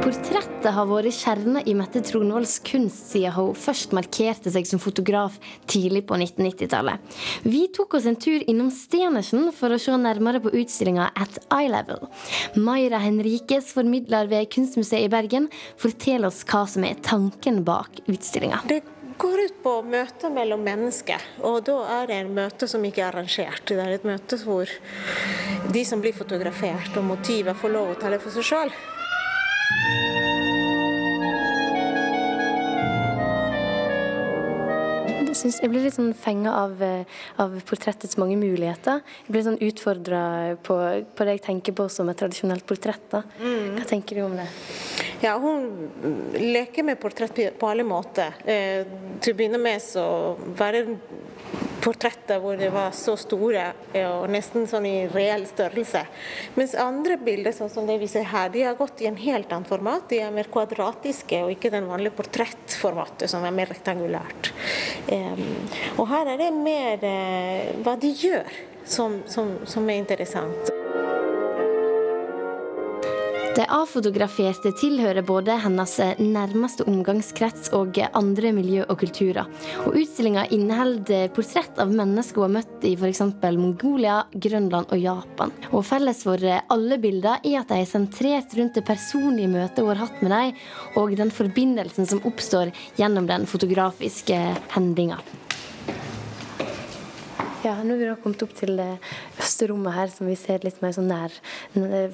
Portrettet 0.00 0.70
har 0.72 0.88
vært 0.88 1.12
kjerna 1.12 1.60
i 1.68 1.74
Mette 1.76 2.00
Tronvolds 2.08 2.56
kunst 2.64 3.12
siden 3.12 3.36
hun 3.36 3.52
først 3.52 3.92
markerte 3.92 4.48
seg 4.54 4.64
som 4.70 4.80
fotograf 4.80 5.36
tidlig 5.68 6.06
på 6.08 6.16
1990-tallet. 6.16 7.20
Vi 7.44 7.66
tok 7.76 7.98
oss 8.00 8.08
en 8.08 8.16
tur 8.16 8.40
innom 8.48 8.72
Stenersen 8.72 9.50
for 9.52 9.76
å 9.76 9.82
se 9.84 10.00
nærmere 10.00 10.40
på 10.40 10.56
utstillinga 10.56 11.10
At 11.12 11.42
Eye 11.52 11.68
Level. 11.74 12.08
Mayra 12.56 13.04
Henrikes, 13.04 13.74
formidler 13.76 14.32
ved 14.32 14.48
Kunstmuseet 14.56 15.10
i 15.10 15.12
Bergen, 15.12 15.52
forteller 15.76 16.32
oss 16.32 16.40
hva 16.48 16.64
som 16.64 16.88
er 16.88 16.96
tanken 17.04 17.66
bak 17.68 18.00
utstillinga. 18.08 18.64
Det 18.64 18.86
går 19.18 19.40
ut 19.40 19.62
på 19.62 19.72
møter 19.82 20.30
mellom 20.30 20.62
mennesker, 20.62 21.22
og 21.46 21.64
da 21.66 21.78
er 21.98 22.10
det 22.10 22.18
en 22.20 22.34
møte 22.36 22.68
som 22.70 22.84
ikke 22.86 23.02
er 23.02 23.10
arrangert. 23.10 23.64
Det 23.66 23.80
er 23.82 23.96
et 23.96 24.06
møte 24.06 24.38
hvor 24.44 24.70
de 25.74 25.82
som 25.86 26.02
blir 26.02 26.14
fotografert 26.14 26.94
og 26.96 27.08
motivet 27.08 27.58
får 27.58 27.74
lov 27.74 27.92
å 27.92 27.98
tale 27.98 28.20
for 28.22 28.34
seg 28.34 28.46
sjøl. 28.46 28.72
Jeg, 35.28 35.36
synes, 35.44 35.58
jeg 35.62 35.70
blir 35.70 35.84
litt 35.84 35.94
sånn 35.94 36.14
fenga 36.18 36.50
av, 36.64 36.80
eh, 36.82 37.18
av 37.38 37.52
portrettets 37.68 38.18
mange 38.18 38.34
muligheter. 38.40 39.04
Jeg 39.26 39.34
blir 39.34 39.44
sånn 39.46 39.60
utfordra 39.62 40.22
på, 40.66 40.78
på 41.14 41.26
det 41.26 41.36
jeg 41.36 41.44
tenker 41.46 41.76
på 41.78 41.86
som 41.94 42.10
et 42.10 42.18
tradisjonelt 42.18 42.66
portrett. 42.66 43.04
Da. 43.12 43.22
Hva 43.38 43.86
tenker 43.86 44.18
du 44.18 44.24
om 44.26 44.34
det? 44.40 44.48
Ja, 45.20 45.38
hun 45.38 45.90
leker 46.34 46.82
med 46.82 47.00
portrett 47.00 47.58
på- 47.58 47.68
alle 47.68 47.82
måter. 47.82 48.34
Eh, 48.44 48.84
til 49.20 49.34
å 49.34 49.36
begynne 49.36 49.58
med 49.58 49.82
så 49.82 50.36
var 50.54 50.72
det 50.72 50.98
portretter 51.82 52.38
hvor 52.42 52.56
de 52.58 52.68
var 52.70 52.92
så 52.94 53.16
store 53.18 53.72
eh, 53.92 54.06
og 54.06 54.28
nesten 54.30 54.66
sånn 54.70 54.86
i 54.86 55.08
reell 55.10 55.42
størrelse. 55.46 56.04
Mens 56.54 56.74
andre 56.78 57.16
bilder, 57.16 57.50
sånn 57.52 57.70
som 57.70 57.86
det 57.86 57.98
vi 57.98 58.06
ser 58.06 58.30
her, 58.30 58.48
de 58.54 58.62
har 58.62 58.78
gått 58.78 59.02
i 59.02 59.10
en 59.10 59.18
helt 59.18 59.50
annet 59.50 59.66
format. 59.66 60.06
De 60.08 60.20
er 60.22 60.30
mer 60.30 60.50
kvadratiske 60.54 61.42
og 61.42 61.50
ikke 61.56 61.70
den 61.74 61.90
vanlige 61.90 62.14
portrettformatet 62.14 63.30
som 63.30 63.42
er 63.44 63.50
mer 63.58 63.66
rektangulært. 63.74 64.52
Eh, 65.08 65.46
og 65.98 66.06
her 66.14 66.34
er 66.34 66.44
det 66.44 66.52
mer 66.54 66.98
hva 67.82 67.98
de 67.98 68.14
gjør 68.14 68.46
som, 68.86 69.22
som, 69.26 69.56
som 69.66 69.90
er 69.90 69.98
interessant. 69.98 70.70
De 73.58 73.64
avfotograferte 73.74 74.70
tilhører 74.78 75.24
både 75.26 75.56
hennes 75.58 75.96
nærmeste 76.22 76.84
omgangskrets 76.86 77.72
og 77.74 77.96
andre 78.06 78.52
miljø 78.54 78.84
og 78.84 79.00
kulturer. 79.00 79.48
Og 79.82 79.96
Utstillinga 79.98 80.44
inneholder 80.54 81.32
portrett 81.34 81.80
av 81.82 81.90
mennesker 81.90 82.38
hun 82.38 82.46
har 82.46 82.52
møtt 82.60 82.86
i 82.86 82.92
f.eks. 82.94 83.24
Mongolia, 83.58 84.20
Grønland 84.30 84.94
og 84.94 85.02
Japan. 85.02 85.50
Og 85.72 85.82
Felles 85.90 86.22
for 86.28 86.46
alle 86.46 87.00
bilder 87.02 87.42
er 87.42 87.58
at 87.64 87.74
de 87.74 87.80
er 87.82 87.90
sentrert 87.90 88.54
rundt 88.60 88.78
det 88.78 88.86
personlige 88.86 89.50
møtet 89.50 89.82
hun 89.82 89.90
har 89.90 90.04
hatt 90.04 90.22
med 90.22 90.36
dem, 90.36 90.64
og 91.02 91.18
den 91.18 91.34
forbindelsen 91.34 92.06
som 92.06 92.22
oppstår 92.30 92.70
gjennom 93.00 93.26
den 93.26 93.50
fotografiske 93.50 94.38
hendinga. 94.76 95.18
Ja, 97.68 97.74
nå 97.84 97.98
har 97.98 98.00
vi 98.00 98.06
da 98.08 98.16
kommet 98.16 98.40
opp 98.46 98.52
til 98.56 98.78
det 98.78 98.94
øverste 98.96 99.66
rommet 99.68 99.92
her, 99.92 100.08
som 100.08 100.28
vi 100.30 100.36
ser 100.40 100.62
litt 100.64 100.78
mer 100.80 100.94
sånn 100.96 101.10
nær 101.10 101.34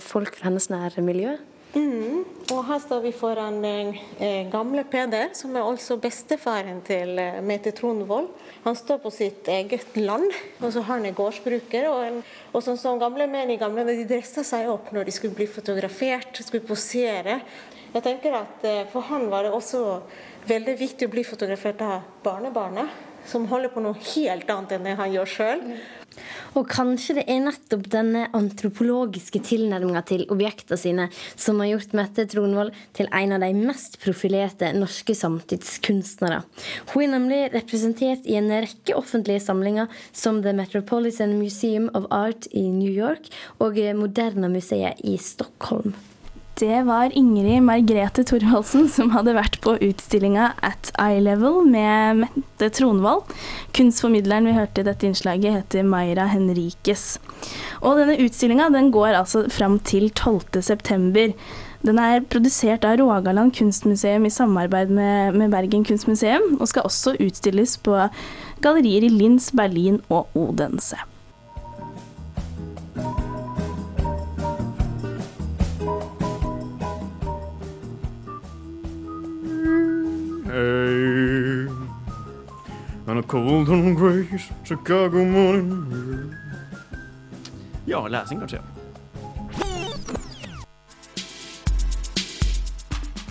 folk 0.03 0.35
fra 0.35 0.49
hennes 0.49 0.67
nære 0.73 1.05
miljø. 1.07 1.37
Mm. 1.75 2.25
Og 2.55 2.59
her 2.67 2.81
står 2.83 3.05
vi 3.05 3.13
foran 3.15 3.61
eh, 3.67 4.49
gamle 4.51 4.83
Peder, 4.91 5.31
som 5.39 5.55
er 5.55 5.63
altså 5.63 5.99
bestefaren 6.03 6.81
til 6.87 7.21
eh, 7.23 7.39
Mette 7.47 7.71
Tronvold. 7.77 8.33
Han 8.67 8.79
står 8.79 8.99
på 9.05 9.15
sitt 9.15 9.51
eget 9.51 9.95
land, 10.01 10.27
og 10.59 10.75
så 10.75 10.83
har 10.83 10.99
han 10.99 11.07
en 11.07 11.17
gårdsbruker. 11.23 11.89
Og, 11.93 12.03
en, 12.09 12.21
og 12.51 12.67
sånn 12.67 12.81
som 12.81 12.99
gamle 13.03 13.31
menn 13.31 13.55
i 13.55 13.61
gamle 13.61 13.87
de 13.93 14.03
dressa 14.11 14.43
seg 14.47 14.71
opp 14.75 14.91
når 14.95 15.07
de 15.07 15.15
skulle 15.15 15.39
bli 15.39 15.47
fotografert, 15.51 16.43
skulle 16.43 16.67
posere. 16.67 17.41
Jeg 17.95 18.07
tenker 18.11 18.43
at 18.43 18.67
eh, 18.67 18.85
For 18.91 19.07
han 19.13 19.31
var 19.31 19.47
det 19.47 19.55
også 19.55 19.87
veldig 20.51 20.79
viktig 20.83 21.07
å 21.07 21.15
bli 21.15 21.27
fotografert 21.27 21.87
av 21.87 22.15
barnebarnet 22.27 23.14
som 23.29 23.47
holder 23.51 23.73
på 23.73 23.83
noe 23.85 23.99
helt 24.15 24.51
annet 24.51 24.77
enn 24.77 24.89
det 24.89 24.97
han 25.01 25.15
gjør 25.15 25.31
sjøl. 25.31 25.63
Og 26.55 26.69
kanskje 26.71 27.17
det 27.19 27.25
er 27.31 27.41
nettopp 27.43 27.89
denne 27.91 28.29
antropologiske 28.37 29.41
tilnærminga 29.49 30.05
til 30.07 30.23
objektene 30.31 30.79
sine 30.79 31.09
som 31.35 31.59
har 31.63 31.73
gjort 31.73 31.97
Mette 31.99 32.27
Tronvold 32.31 32.71
til 32.95 33.11
en 33.11 33.35
av 33.35 33.43
de 33.43 33.51
mest 33.59 33.99
profilerte 34.05 34.71
norske 34.77 35.17
samtidskunstnere. 35.19 36.45
Hun 36.93 37.05
er 37.09 37.13
nemlig 37.17 37.43
representert 37.57 38.31
i 38.31 38.39
en 38.39 38.53
rekke 38.55 38.95
offentlige 38.99 39.43
samlinger 39.49 39.91
som 40.13 40.43
The 40.45 40.55
Metropolitan 40.55 41.35
Museum 41.41 41.91
of 41.99 42.07
Art 42.15 42.47
i 42.53 42.69
New 42.71 42.93
York 42.93 43.31
og 43.59 43.81
Moderna 43.99 44.51
Museet 44.53 45.03
i 45.03 45.19
Stockholm. 45.19 45.97
Det 46.55 46.85
var 46.87 47.11
Ingrid 47.19 47.65
Margrethe 47.67 48.23
Thorvaldsen 48.23 48.85
som 48.87 49.09
hadde 49.11 49.33
vært 49.35 49.57
på 49.65 49.73
utstillinga 49.83 50.53
At 50.63 50.93
Eye 51.03 51.19
Level 51.19 51.65
med 51.67 52.21
Mette 52.21 52.69
Tronvold. 52.77 53.33
Kunstformidleren 53.75 54.47
vi 54.47 54.53
hørte 54.55 54.85
i 54.85 54.87
dette 54.87 55.09
innslaget, 55.09 55.57
heter 55.57 55.83
Mayra 55.83 56.29
Henrikes. 56.31 57.17
Og 57.83 57.99
denne 57.99 58.15
utstillinga 58.23 58.69
den 58.71 58.93
går 58.95 59.19
altså 59.19 59.49
fram 59.51 59.81
til 59.83 60.13
12.9. 60.13 61.33
Den 61.85 61.99
er 61.99 62.23
produsert 62.23 62.87
av 62.87 63.01
Rogaland 63.03 63.51
kunstmuseum 63.59 64.29
i 64.29 64.33
samarbeid 64.33 64.93
med, 64.95 65.35
med 65.35 65.51
Bergen 65.53 65.83
kunstmuseum, 65.85 66.55
og 66.61 66.71
skal 66.71 66.87
også 66.87 67.17
utstilles 67.19 67.75
på 67.83 67.99
gallerier 68.63 69.09
i 69.09 69.11
Linz, 69.11 69.51
Berlin 69.51 69.99
og 70.07 70.31
Odense. 70.39 71.03
Hey, 80.55 81.67
on 83.09 83.19
a 83.19 83.23
cold 83.23 83.69
and 83.69 83.97
gray 83.97 84.39
Chicago 84.65 85.25
morning. 85.25 86.35
Ja, 87.87 88.07
lesing, 88.09 88.39
kanskje. 88.39 88.61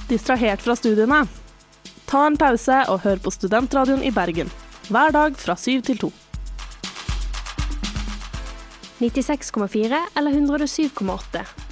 Distrahert 0.10 0.62
fra 0.62 0.76
studiene? 0.76 1.22
Ta 2.12 2.28
en 2.28 2.36
pause 2.38 2.84
og 2.92 3.00
hør 3.08 3.24
på 3.24 3.32
Studentradioen 3.32 4.04
i 4.04 4.12
Bergen. 4.12 4.52
Hver 4.92 5.16
dag 5.16 5.40
fra 5.40 5.56
syv 5.56 5.82
til 5.88 6.04
to. 6.04 6.12
96,4 9.00 10.08
eller 10.20 10.32
107,8. 10.44 11.63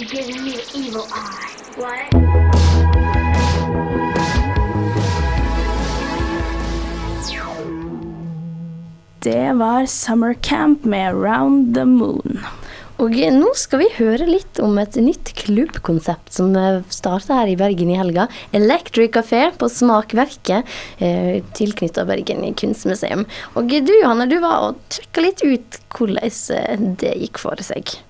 Maggie 0.00 0.16
giving 0.16 0.44
me 0.44 0.50
the 0.52 0.78
evil 0.78 1.06
eye. 1.12 1.56
What? 1.76 2.10
Det 9.18 9.52
var 9.52 9.86
Summer 9.86 10.34
Camp 10.34 10.84
med 10.84 11.14
Round 11.14 11.74
the 11.74 11.84
Moon. 11.84 12.40
Og 12.96 13.16
nå 13.32 13.52
skal 13.56 13.80
vi 13.80 13.88
høre 13.96 14.26
litt 14.28 14.60
om 14.60 14.78
et 14.80 14.96
nytt 15.00 15.32
klubbkonsept 15.36 16.32
som 16.32 16.52
starta 16.92 17.40
her 17.40 17.52
i 17.52 17.56
Bergen 17.56 17.92
i 17.92 17.96
helga. 17.96 18.28
Electric 18.52 19.12
Café 19.12 19.50
på 19.56 19.68
Smakverket, 19.68 20.68
eh, 20.98 21.40
tilknytta 21.56 22.04
Bergen 22.04 22.44
kunstmuseum. 22.54 23.26
Og 23.56 23.68
du 23.68 23.92
Johanne, 24.00 24.28
du 24.28 24.38
var 24.40 24.70
og 24.70 24.84
sjekka 24.92 25.24
litt 25.24 25.44
ut 25.44 25.82
hvordan 25.96 26.94
det 27.00 27.18
gikk 27.20 27.40
for 27.40 27.56
seg. 27.64 28.00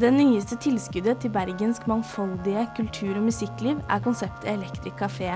Det 0.00 0.08
nyeste 0.14 0.56
tilskuddet 0.56 1.18
til 1.20 1.32
Bergens 1.34 1.82
mangfoldige 1.86 2.62
kultur- 2.76 3.18
og 3.18 3.22
musikkliv 3.26 3.80
er 3.90 3.98
konseptet 4.00 4.48
Electric 4.48 4.94
Café. 4.96 5.34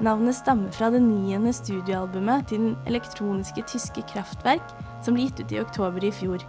Navnet 0.00 0.34
stammer 0.34 0.70
fra 0.72 0.88
det 0.90 1.02
niende 1.02 1.52
studioalbumet 1.52 2.46
til 2.48 2.58
den 2.58 2.78
elektroniske 2.86 3.62
tyske 3.68 4.06
Kraftverk, 4.08 4.72
som 5.04 5.18
ble 5.18 5.26
gitt 5.26 5.42
ut 5.42 5.52
i 5.52 5.60
oktober 5.60 6.06
i 6.08 6.12
fjor. 6.16 6.46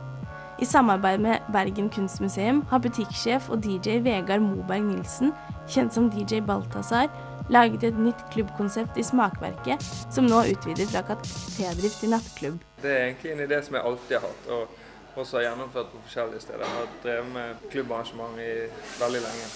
I 0.63 0.65
samarbeid 0.65 1.19
med 1.25 1.51
Bergen 1.51 1.89
kunstmuseum 1.91 2.63
har 2.71 2.79
butikksjef 2.79 3.49
og 3.51 3.67
DJ 3.67 3.99
Vegard 4.05 4.45
Moberg 4.45 4.87
Nilsen, 4.87 5.35
kjent 5.67 5.91
som 5.93 6.07
DJ 6.07 6.39
Balthazar, 6.39 7.11
laget 7.51 7.83
et 7.83 7.99
nytt 7.99 8.23
klubbkonsept 8.31 8.95
i 8.95 9.03
Smakverket, 9.03 9.83
som 10.07 10.31
nå 10.31 10.45
utvider 10.55 10.87
fra 10.87 11.03
katedrift 11.11 11.99
til 11.99 12.15
nattklubb. 12.15 12.63
Det 12.79 12.95
er 12.95 13.05
egentlig 13.09 13.35
en 13.35 13.45
idé 13.49 13.61
som 13.65 13.75
jeg 13.75 13.89
alltid 13.91 14.19
har 14.21 14.27
hatt, 14.29 14.51
og 14.55 14.84
også 15.21 15.37
har 15.37 15.43
gjennomført 15.49 15.91
på 15.91 16.01
forskjellige 16.05 16.41
steder. 16.43 16.65
Jeg 16.65 16.75
har 16.77 16.87
drevet 17.03 17.31
med 17.33 17.69
klubbarrangement 17.71 18.39
i 18.39 18.51
veldig 18.99 19.21
lenge. 19.27 19.47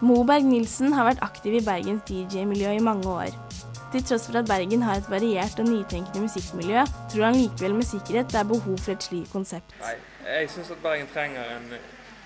Moberg 0.00 0.44
Nilsen 0.48 0.92
har 0.92 1.08
vært 1.08 1.22
aktiv 1.24 1.58
i 1.58 1.64
Bergens 1.64 2.02
DJ-miljø 2.08 2.70
i 2.76 2.84
mange 2.84 3.08
år. 3.08 3.32
Til 3.92 4.02
tross 4.04 4.26
for 4.26 4.40
at 4.40 4.48
Bergen 4.50 4.82
har 4.82 4.94
et 4.98 5.10
variert 5.10 5.60
og 5.62 5.68
nytenkende 5.68 6.24
musikkmiljø, 6.26 6.82
tror 7.12 7.24
han 7.24 7.38
likevel 7.38 7.74
med 7.78 7.86
sikkerhet 7.86 8.32
det 8.32 8.40
er 8.40 8.48
behov 8.50 8.78
for 8.78 8.92
et 8.96 9.06
slikt 9.06 9.32
konsept. 9.32 9.76
Nei, 9.84 9.94
jeg 10.26 10.50
syns 10.50 10.70
at 10.74 10.82
Bergen 10.82 11.08
trenger 11.14 11.44
en 11.56 11.66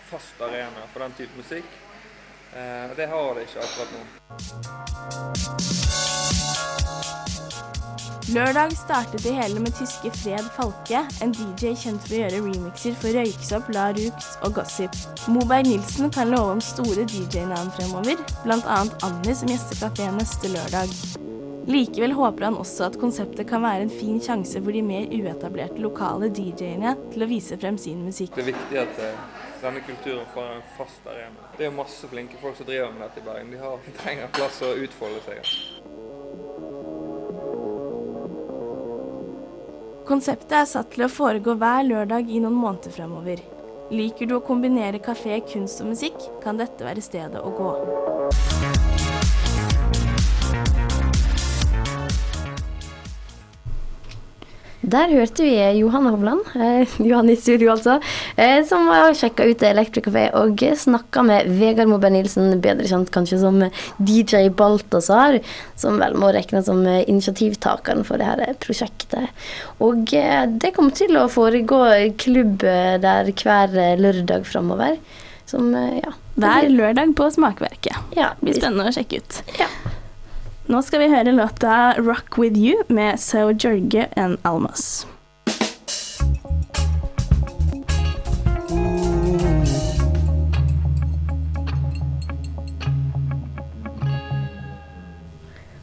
fast 0.09 0.41
arena 0.41 0.81
for 0.93 1.05
den 1.05 1.13
type 1.19 1.35
musikk. 1.37 1.69
Eh, 2.57 2.97
det 2.97 3.07
har 3.13 3.35
det 3.35 3.43
ikke 3.49 3.61
akkurat 3.67 3.91
nå. 3.93 4.03
Lørdag 8.29 8.75
startet 8.77 9.23
det 9.25 9.31
hele 9.33 9.61
med 9.65 9.73
tyske 9.73 10.11
Fred 10.13 10.49
Falke, 10.53 10.99
en 11.25 11.31
DJ 11.33 11.71
kjent 11.81 12.03
for 12.05 12.13
å 12.13 12.19
gjøre 12.19 12.41
remixer 12.45 12.97
for 13.01 13.17
Røyksopp, 13.17 13.71
La 13.73 13.87
Rux 13.97 14.27
og 14.45 14.59
Gossip. 14.59 14.99
Moberg 15.33 15.71
Nilsen 15.71 16.13
kan 16.13 16.29
love 16.35 16.59
om 16.59 16.61
store 16.61 17.07
DJ-navn 17.09 17.73
fremover, 17.79 18.21
bl.a. 18.45 18.83
Annie 19.09 19.37
som 19.39 19.49
gjester 19.49 19.81
kafeen 19.81 20.21
neste 20.21 20.53
lørdag. 20.53 20.93
Likevel 21.73 22.13
håper 22.19 22.51
han 22.51 22.61
også 22.61 22.91
at 22.91 23.01
konseptet 23.01 23.49
kan 23.49 23.65
være 23.65 23.87
en 23.87 23.97
fin 23.97 24.21
sjanse 24.21 24.61
for 24.61 24.77
de 24.77 24.85
mer 24.85 25.09
uetablerte 25.09 25.81
lokale 25.81 26.29
DJ-ene 26.29 26.99
til 27.15 27.25
å 27.25 27.33
vise 27.33 27.57
frem 27.57 27.81
sin 27.81 28.05
musikk. 28.05 28.37
Det 28.37 28.45
er 28.45 28.51
viktig 28.53 28.83
at 28.85 29.05
eh, 29.09 29.27
denne 29.65 29.81
kulturen 29.89 30.29
får 30.37 30.53
en 30.53 30.65
fast 30.77 31.09
arena. 31.09 31.49
Det 31.57 31.65
er 31.69 31.77
masse 31.81 32.13
flinke 32.13 32.37
folk 32.45 32.61
som 32.61 32.69
driver 32.69 32.93
med 32.93 33.07
dette 33.07 33.25
i 33.25 33.29
Bergen. 33.33 33.57
De, 33.57 33.65
har, 33.65 33.81
de 33.89 33.97
trenger 34.05 34.33
plass 34.37 34.61
å 34.69 34.77
utfolde 34.85 35.25
seg. 35.25 35.53
Konseptet 40.09 40.55
er 40.57 40.65
satt 40.65 40.95
til 40.95 41.05
å 41.05 41.11
foregå 41.13 41.53
hver 41.61 41.83
lørdag 41.85 42.31
i 42.33 42.41
noen 42.41 42.57
måneder 42.57 42.95
fremover. 42.95 43.43
Liker 43.93 44.31
du 44.31 44.39
å 44.39 44.45
kombinere 44.45 45.03
kafé, 45.05 45.37
kunst 45.53 45.85
og 45.85 45.93
musikk, 45.93 46.17
kan 46.41 46.57
dette 46.57 46.89
være 46.89 47.05
stedet 47.05 47.45
å 47.45 47.53
gå. 47.61 48.78
Der 54.89 55.11
hørte 55.13 55.45
vi 55.45 55.55
Johanne 55.79 56.13
Hovland, 56.15 56.47
eh, 56.57 56.97
Johan 57.09 57.29
i 57.31 57.37
studio 57.37 57.73
altså, 57.75 57.99
eh, 58.37 58.63
som 58.69 58.89
har 58.89 59.17
sjekka 59.17 59.45
ut 59.49 59.65
Electric 59.67 60.07
Café 60.07 60.29
og 60.39 60.63
snakka 60.81 61.25
med 61.27 61.51
Vegard 61.59 61.91
Moberg 61.91 62.15
Nilsen, 62.15 62.55
bedre 62.65 62.89
kjent 62.89 63.13
kanskje 63.13 63.41
som 63.43 63.61
DJ 63.99 64.49
Balthazar, 64.57 65.41
som 65.77 66.01
vel 66.01 66.17
må 66.19 66.33
regnes 66.35 66.69
som 66.71 66.85
initiativtakeren 66.87 68.05
for 68.09 68.21
det 68.21 68.31
her 68.31 68.57
prosjektet. 68.63 69.29
Og 69.85 70.15
eh, 70.17 70.45
det 70.49 70.73
kommer 70.77 70.97
til 70.97 71.19
å 71.21 71.29
foregå 71.33 71.83
klubb 72.21 72.65
eh, 72.65 72.97
der 73.03 73.33
hver 73.35 73.77
lørdag 74.01 74.49
framover. 74.49 74.97
Som, 75.49 75.75
eh, 75.75 76.01
ja. 76.03 76.17
Hver 76.39 76.69
lørdag 76.71 77.15
på 77.19 77.31
Smakverket. 77.35 77.97
Ja, 78.17 78.35
det 78.39 78.45
blir 78.47 78.61
spennende 78.61 78.91
å 78.91 78.95
sjekke 78.95 79.23
ut. 79.23 79.43
Nå 80.69 80.83
skal 80.85 81.01
vi 81.01 81.07
høre 81.09 81.33
låta 81.33 81.95
'Rock 81.97 82.37
With 82.39 82.59
You' 82.61 82.85
med 82.93 83.21
So 83.21 83.39
Jorge 83.39 84.09
and 84.17 84.37
Almas. 84.45 85.07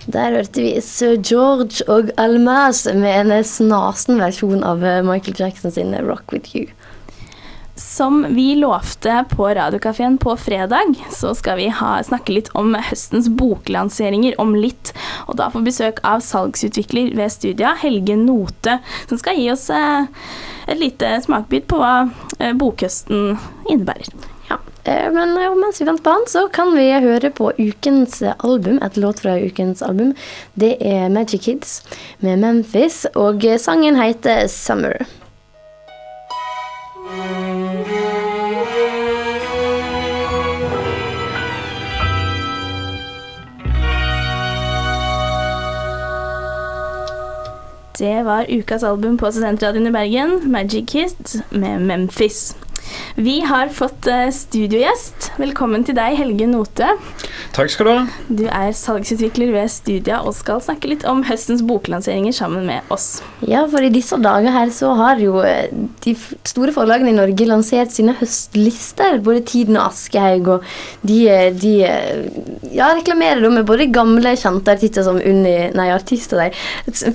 Der 0.05 0.31
hørte 0.31 0.61
vi 0.61 0.81
Sir 0.81 1.17
George 1.17 1.89
og 1.89 2.11
Almas 2.17 2.85
med 2.85 3.31
en 3.31 3.43
snasen 3.43 4.21
versjon 4.21 4.63
av 4.63 4.85
eh, 4.85 5.01
Michael 5.01 5.35
Jackson 5.39 5.71
sin 5.71 5.95
'Rock 5.95 6.31
With 6.31 6.55
You'. 6.55 6.69
Som 7.75 8.25
vi 8.29 8.55
lovte 8.55 9.25
på 9.29 9.47
Radiokafeen 9.47 10.17
på 10.17 10.37
fredag, 10.37 10.93
så 11.11 11.35
skal 11.35 11.57
vi 11.57 11.67
ha, 11.67 12.03
snakke 12.03 12.31
litt 12.31 12.49
om 12.55 12.71
høstens 12.79 13.27
boklanseringer 13.27 14.37
om 14.39 14.53
litt. 14.55 14.93
Og 15.27 15.35
da 15.41 15.49
får 15.51 15.65
besøk 15.65 15.99
av 16.07 16.23
salgsutvikler 16.23 17.11
ved 17.19 17.33
Studia, 17.33 17.73
Helge 17.81 18.15
Note, 18.15 18.77
som 19.09 19.19
skal 19.19 19.41
gi 19.41 19.49
oss 19.51 19.67
eh, 19.75 20.07
et 20.71 20.79
lite 20.79 21.09
smakbit 21.25 21.67
på 21.67 21.81
hva 21.81 22.07
eh, 22.39 22.55
bokhøsten 22.55 23.35
innebærer. 23.67 24.07
Ja, 24.47 24.61
eh, 24.87 25.11
men 25.11 25.35
eh, 25.35 25.51
mens 25.59 25.83
vi 25.83 25.89
venter 25.89 26.07
på 26.07 26.15
han, 26.15 26.25
så 26.31 26.45
kan 26.47 26.71
vi 26.77 26.87
høre 26.93 27.33
på 27.35 27.51
ukens 27.59 28.21
album, 28.37 28.79
et 28.87 28.95
låt 28.95 29.19
fra 29.25 29.35
ukens 29.35 29.83
album. 29.83 30.15
Det 30.55 30.77
er 30.79 31.11
Magic 31.11 31.43
Kids 31.49 31.99
med 32.23 32.39
Memphis, 32.39 33.03
og 33.19 33.43
sangen 33.59 33.99
heter 33.99 34.47
'Summer'. 34.47 35.03
Det 37.85 37.91
var 48.25 48.45
ukas 48.49 48.83
album 48.83 49.17
på 49.17 49.31
Studentradioen 49.31 49.87
i 49.87 49.91
Bergen, 49.91 50.51
Magic 50.51 50.89
Kids 50.89 51.35
med 51.49 51.79
Memphis. 51.79 52.55
Vi 53.15 53.39
har 53.47 53.69
fått 53.71 54.07
eh, 54.11 54.27
studiogjest. 54.27 55.29
Velkommen 55.39 55.85
til 55.87 55.95
deg, 55.95 56.17
Helge 56.19 56.49
Note. 56.51 56.89
Takk 57.55 57.69
skal 57.71 57.87
du 57.87 57.91
ha. 57.93 58.01
Du 58.27 58.41
er 58.49 58.73
salgsutvikler 58.75 59.53
ved 59.53 59.71
Studia 59.71 60.17
og 60.19 60.35
skal 60.35 60.59
snakke 60.59 60.89
litt 60.91 61.05
om 61.07 61.21
høstens 61.23 61.63
boklanseringer 61.63 62.35
sammen 62.35 62.65
med 62.67 62.83
oss. 62.91 63.21
Ja, 63.47 63.61
for 63.71 63.85
i 63.85 63.91
disse 63.93 64.19
dager 64.19 64.51
her 64.51 64.73
så 64.75 64.91
har 64.99 65.21
jo 65.23 65.39
eh, 65.47 65.71
de 66.03 66.15
store 66.43 66.73
forlagene 66.75 67.13
i 67.13 67.15
Norge 67.15 67.47
lansert 67.47 67.95
sine 67.95 68.17
høstlister. 68.19 69.21
Både 69.23 69.45
Tiden 69.47 69.79
og 69.79 69.93
Aschehoug. 69.93 70.51
Og 70.57 71.07
de, 71.07 71.21
eh, 71.31 71.47
de 71.55 71.73
ja, 72.75 72.91
reklamerer 72.97 73.39
da 73.45 73.53
med 73.55 73.69
både 73.69 73.87
gamle, 73.95 74.35
kjente 74.35 74.75
artister 74.75 75.07
som 75.07 75.21
Unni 75.21 75.55
Nei, 75.75 75.87
artister, 75.95 76.43
nei. 76.43 76.51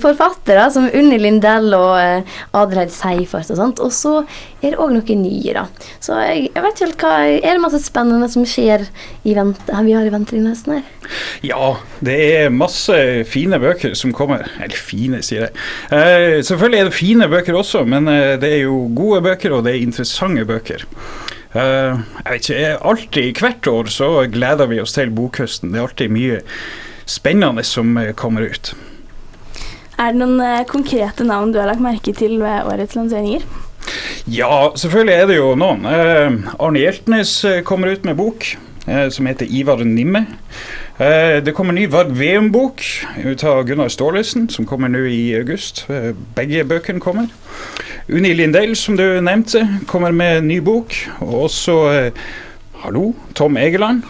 Forfattere 0.01 0.65
som 0.73 0.89
Unni 0.89 1.21
Lindell 1.21 1.69
og 1.77 2.25
Adelheid 2.57 2.89
Seifert 2.93 3.53
og 3.53 3.61
sånt. 3.61 3.85
Og 3.85 3.93
så 3.93 4.17
er 4.61 4.73
det 4.73 4.81
òg 4.81 4.97
noen 4.97 5.21
nye, 5.21 5.53
da. 5.61 5.67
Så 6.01 6.17
jeg, 6.21 6.49
jeg 6.55 6.63
vet 6.65 6.81
ikke 6.85 7.09
hva 7.09 7.25
Er 7.37 7.55
det 7.55 7.63
masse 7.63 7.81
spennende 7.83 8.29
som 8.31 8.45
skjer 8.47 8.87
i 9.27 9.35
vent, 9.37 9.59
vi 9.85 9.95
har 9.95 10.05
i 10.05 10.13
vente 10.13 10.35
denne 10.35 10.53
høsten 10.53 10.77
her? 10.77 11.09
Ja, 11.45 11.73
det 12.05 12.17
er 12.37 12.53
masse 12.53 12.95
fine 13.29 13.59
bøker 13.61 13.95
som 13.97 14.13
kommer. 14.15 14.47
Eller 14.61 14.77
fine, 14.77 15.21
sier 15.25 15.47
jeg. 15.47 15.53
Eh, 15.93 16.39
selvfølgelig 16.45 16.79
er 16.79 16.89
det 16.89 16.97
fine 16.97 17.29
bøker 17.31 17.57
også, 17.57 17.83
men 17.89 18.09
eh, 18.11 18.37
det 18.41 18.53
er 18.55 18.63
jo 18.65 18.85
gode 18.95 19.21
bøker, 19.25 19.57
og 19.57 19.65
det 19.65 19.75
er 19.75 19.85
interessante 19.85 20.45
bøker. 20.47 20.85
Uh, 21.51 21.99
jeg 21.99 22.29
vet 22.29 22.45
ikke, 22.47 22.67
alltid 22.87 23.39
Hvert 23.41 23.67
år 23.67 23.89
så 23.91 24.05
gleder 24.31 24.69
vi 24.71 24.79
oss 24.79 24.95
til 24.95 25.11
bokhøsten. 25.11 25.73
Det 25.73 25.81
er 25.81 25.83
alltid 25.83 26.13
mye 26.15 26.37
spennende 27.09 27.65
som 27.67 27.97
kommer 28.15 28.47
ut. 28.47 28.71
Er 29.99 30.13
det 30.13 30.21
noen 30.21 30.39
uh, 30.39 30.63
konkrete 30.69 31.27
navn 31.27 31.51
du 31.51 31.59
har 31.59 31.67
lagt 31.67 31.83
merke 31.83 32.15
til 32.15 32.39
ved 32.39 32.71
årets 32.71 32.95
lanseringer? 32.95 33.43
Ja, 34.31 34.71
selvfølgelig 34.77 35.15
er 35.15 35.29
det 35.29 35.37
jo 35.39 35.53
noen. 35.59 35.85
Uh, 35.85 36.53
Arne 36.61 36.83
Hjeltnes 36.83 37.33
kommer 37.67 37.93
ut 37.93 38.05
med 38.07 38.19
bok 38.19 38.53
som 38.81 39.27
heter 39.29 39.45
Ivar 39.45 39.83
Nimme. 39.85 40.23
Det 40.97 41.53
kommer 41.53 41.75
ny 41.77 41.83
Varg 41.87 42.15
Veum-bok 42.17 42.81
ut 43.21 43.43
av 43.45 43.59
Gunnar 43.69 43.91
Staalesen, 43.93 44.47
som 44.49 44.65
kommer 44.65 44.89
nå 44.89 45.03
i 45.05 45.35
august. 45.37 45.83
Begge 46.33 46.63
bøkene 46.65 46.99
kommer. 46.99 47.29
Unni 48.09 48.33
Lindell, 48.33 48.73
som 48.75 48.97
du 48.97 49.05
nevnte, 49.21 49.61
kommer 49.87 50.11
med 50.17 50.49
ny 50.49 50.57
bok. 50.65 50.97
Og 51.21 51.43
også 51.43 51.77
Hallo, 52.81 53.11
Tom 53.37 53.61
Egeland. 53.61 54.01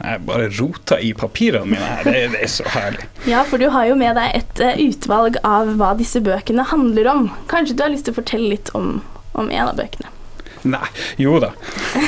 Jeg 0.00 0.20
bare 0.24 0.48
rota 0.56 0.96
i 1.02 1.10
papirene 1.12 1.74
mine 1.74 1.84
her. 1.84 2.04
Det, 2.06 2.20
det, 2.32 2.42
er 2.46 2.50
så 2.50 2.64
herlig. 2.72 3.08
Ja, 3.28 3.42
for 3.44 3.60
du 3.60 3.68
har 3.74 3.88
jo 3.90 3.96
med 4.00 4.16
deg 4.16 4.36
et 4.38 4.62
utvalg 4.86 5.36
av 5.44 5.74
hva 5.80 5.92
disse 5.98 6.22
bøkene 6.24 6.64
handler 6.70 7.10
om. 7.10 7.26
Kanskje 7.50 7.76
du 7.76 7.82
har 7.84 7.92
lyst 7.92 8.08
til 8.08 8.14
å 8.14 8.20
fortelle 8.20 8.52
litt 8.54 8.72
om, 8.78 9.00
om 9.32 9.50
en 9.50 9.68
av 9.68 9.76
bøkene? 9.78 10.10
Nei, 10.68 10.86
jo 11.16 11.38
da. 11.40 11.54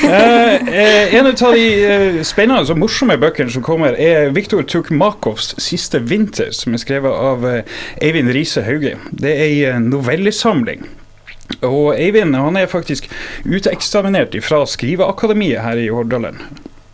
Eh, 0.05 0.69
eh, 0.69 1.15
en 1.17 1.31
av 1.31 1.55
de 1.55 1.63
eh, 1.89 2.19
spennende 2.27 2.75
og 2.75 2.81
morsomme 2.83 3.17
bøkene 3.21 3.53
som 3.53 3.65
kommer, 3.65 3.97
er 3.97 4.33
Viktor 4.37 4.63
Tukmakovs 4.69 5.55
'Siste 5.57 6.03
vinter', 6.05 6.53
som 6.53 6.75
er 6.75 6.83
skrevet 6.83 7.17
av 7.17 7.47
eh, 7.49 7.63
Eivind 8.05 8.33
Riise 8.37 8.65
Hauge. 8.67 8.99
Det 9.11 9.33
er 9.33 9.47
ei 9.47 9.81
novellesamling. 9.81 10.85
Og 11.65 11.95
Eivind 11.97 12.37
han 12.37 12.57
er 12.57 12.69
faktisk 12.69 13.09
uteksaminert 13.49 14.37
fra 14.45 14.65
Skriveakademiet 14.69 15.65
her 15.65 15.81
i 15.81 15.89
Hordaland. 15.89 16.37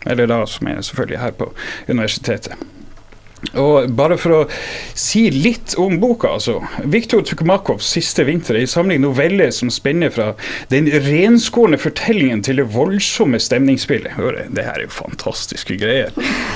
Eller 0.07 0.31
da, 0.31 0.45
som 0.47 0.71
er 0.71 0.83
selvfølgelig 0.83 1.23
her 1.25 1.35
på 1.39 1.53
universitetet. 1.89 2.55
Og 3.55 3.91
bare 3.95 4.17
for 4.19 4.35
å 4.35 4.41
si 4.99 5.29
litt 5.31 5.77
om 5.79 5.99
boka, 6.03 6.33
altså. 6.39 6.59
Viktor 6.91 7.23
Tukmakovs 7.23 7.87
'Siste 7.87 8.27
vinter' 8.27 8.57
er 8.57 8.67
en 8.67 8.73
samling 8.73 9.01
noveller 9.05 9.53
som 9.55 9.71
spenner 9.71 10.11
fra 10.11 10.33
den 10.73 10.91
renskårne 10.91 11.79
fortellingen 11.79 12.43
til 12.43 12.59
det 12.59 12.69
voldsomme 12.75 13.39
stemningsspillet. 13.39 14.17
Hør, 14.19 14.43
det 14.51 14.67
her 14.67 14.81
er 14.81 14.89
jo 14.89 14.99
fantastiske 14.99 15.79
greier. 15.79 16.11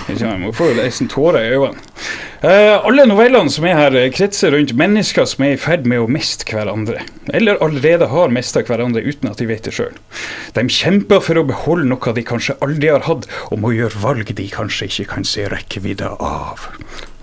Jeg 0.09 0.55
får 0.55 0.73
jo 0.73 0.83
nesten 0.83 1.09
tårer 1.09 1.47
i 1.47 1.57
øynene. 1.57 1.79
Uh, 2.43 2.75
alle 2.83 3.05
novellene 3.07 3.53
som 3.55 3.63
er 3.71 3.77
her, 3.79 3.97
kretser 4.11 4.51
rundt 4.51 4.73
mennesker 4.75 5.29
som 5.31 5.45
er 5.47 5.53
i 5.55 5.59
ferd 5.63 5.85
med 5.87 6.03
å 6.03 6.09
miste 6.11 6.43
hverandre. 6.49 7.05
Eller 7.31 7.61
allerede 7.63 8.09
har 8.11 8.35
mista 8.35 8.65
hverandre 8.67 9.05
uten 9.07 9.31
at 9.31 9.39
de 9.39 9.47
vet 9.47 9.63
det 9.63 9.75
sjøl. 9.77 9.95
De 10.57 10.65
kjemper 10.67 11.23
for 11.23 11.39
å 11.39 11.45
beholde 11.47 11.87
noe 11.87 12.15
de 12.17 12.25
kanskje 12.27 12.57
aldri 12.67 12.91
har 12.91 13.07
hatt, 13.07 13.29
og 13.55 13.63
må 13.63 13.71
gjøre 13.77 14.03
valg 14.03 14.35
de 14.35 14.49
kanskje 14.51 14.91
ikke 14.91 15.07
kan 15.13 15.29
se 15.29 15.47
rekkevidda 15.55 16.17
av. 16.19 16.67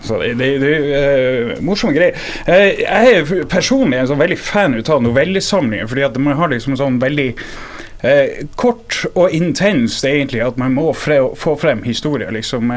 Så 0.08 0.22
det, 0.40 0.48
er 0.56 1.52
uh, 1.52 1.54
morsomme 1.68 1.98
greier. 2.00 2.16
Uh, 2.48 2.80
jeg 2.80 3.20
er 3.20 3.46
personlig 3.52 4.00
en 4.00 4.10
sånn 4.14 4.24
veldig 4.24 4.40
fan 4.40 4.80
av 4.80 5.04
novellesamlinger, 5.04 5.92
fordi 5.92 6.08
at 6.08 6.24
man 6.24 6.40
har 6.40 6.56
liksom 6.56 6.80
sånn 6.80 7.04
veldig 7.04 7.30
uh, 7.36 8.40
kort 8.56 9.04
og 9.12 9.36
intenst, 9.36 10.08
egentlig, 10.08 10.46
at 10.48 10.56
man 10.56 10.80
må 10.80 10.94
fre 10.96 11.26
få 11.36 11.60
frem 11.60 11.84
historier. 11.84 12.32
liksom 12.32 12.72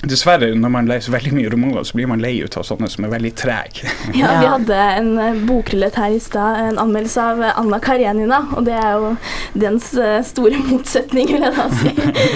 Dessverre, 0.00 0.54
når 0.56 0.70
man 0.72 0.86
leser 0.88 1.12
veldig 1.12 1.32
mye 1.36 1.50
romaner, 1.52 1.84
så 1.84 1.98
blir 1.98 2.08
man 2.08 2.22
lei 2.24 2.38
ut 2.40 2.54
av 2.56 2.64
sånne 2.64 2.88
som 2.88 3.04
er 3.04 3.12
veldig 3.12 3.32
trege. 3.36 3.90
Ja, 4.20 4.30
vi 4.40 4.48
hadde 4.48 4.78
en 4.96 5.42
bokrullet 5.48 5.98
her 6.00 6.14
i 6.16 6.20
stad, 6.22 6.56
en 6.70 6.80
anmeldelse 6.80 7.26
av 7.34 7.42
Anna 7.50 7.80
Karenina, 7.84 8.40
og 8.56 8.64
det 8.68 8.78
er 8.80 8.96
jo 8.96 9.12
dens 9.60 9.90
store 10.30 10.62
motsetning, 10.70 11.34
vil 11.34 11.44
jeg 11.44 11.56
da 11.58 11.68
si. 11.76 11.92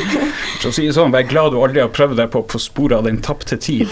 For 0.61 0.71
å 0.71 0.75
si 0.77 0.87
det 0.89 0.97
sånn, 0.97 1.15
vær 1.15 1.27
glad 1.29 1.55
du 1.55 1.61
aldri 1.63 1.83
har 1.83 1.93
prøvd 1.95 2.21
deg 2.21 2.31
på 2.33 2.45
På 2.55 2.61
sporet 2.61 2.99
av 2.99 3.09
den 3.09 3.23
tapte 3.25 3.57
tid. 3.57 3.89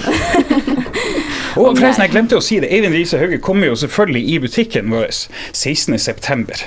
Og 1.56 1.76
forresten, 1.76 2.04
jeg 2.06 2.12
glemte 2.14 2.38
å 2.38 2.44
si 2.44 2.60
det, 2.62 2.70
Eivind 2.72 2.96
Riise 2.96 3.20
Hauge 3.20 3.40
kommer 3.44 3.68
jo 3.68 3.76
selvfølgelig 3.76 4.22
i 4.32 4.38
butikken 4.40 4.92
vår 4.92 5.10
16.9. 5.12 6.62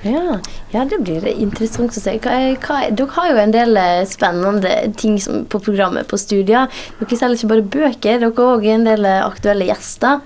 Ja, 0.00 0.38
ja, 0.72 0.84
det 0.88 1.00
blir 1.04 1.26
interessant 1.28 1.92
å 1.92 2.00
se. 2.00 2.14
Hva, 2.24 2.36
hva, 2.62 2.78
dere 2.88 3.16
har 3.18 3.32
jo 3.32 3.40
en 3.42 3.52
del 3.52 3.80
spennende 4.08 4.72
ting 4.96 5.18
som, 5.20 5.42
på 5.44 5.60
programmet 5.60 6.08
på 6.08 6.16
studier. 6.20 6.70
Dere 7.00 7.18
selger 7.20 7.36
ikke 7.36 7.50
bare 7.52 7.66
bøker, 7.76 8.22
dere 8.22 8.30
har 8.30 8.54
òg 8.56 8.64
en 8.70 8.88
del 8.88 9.08
aktuelle 9.10 9.68
gjester. 9.68 10.22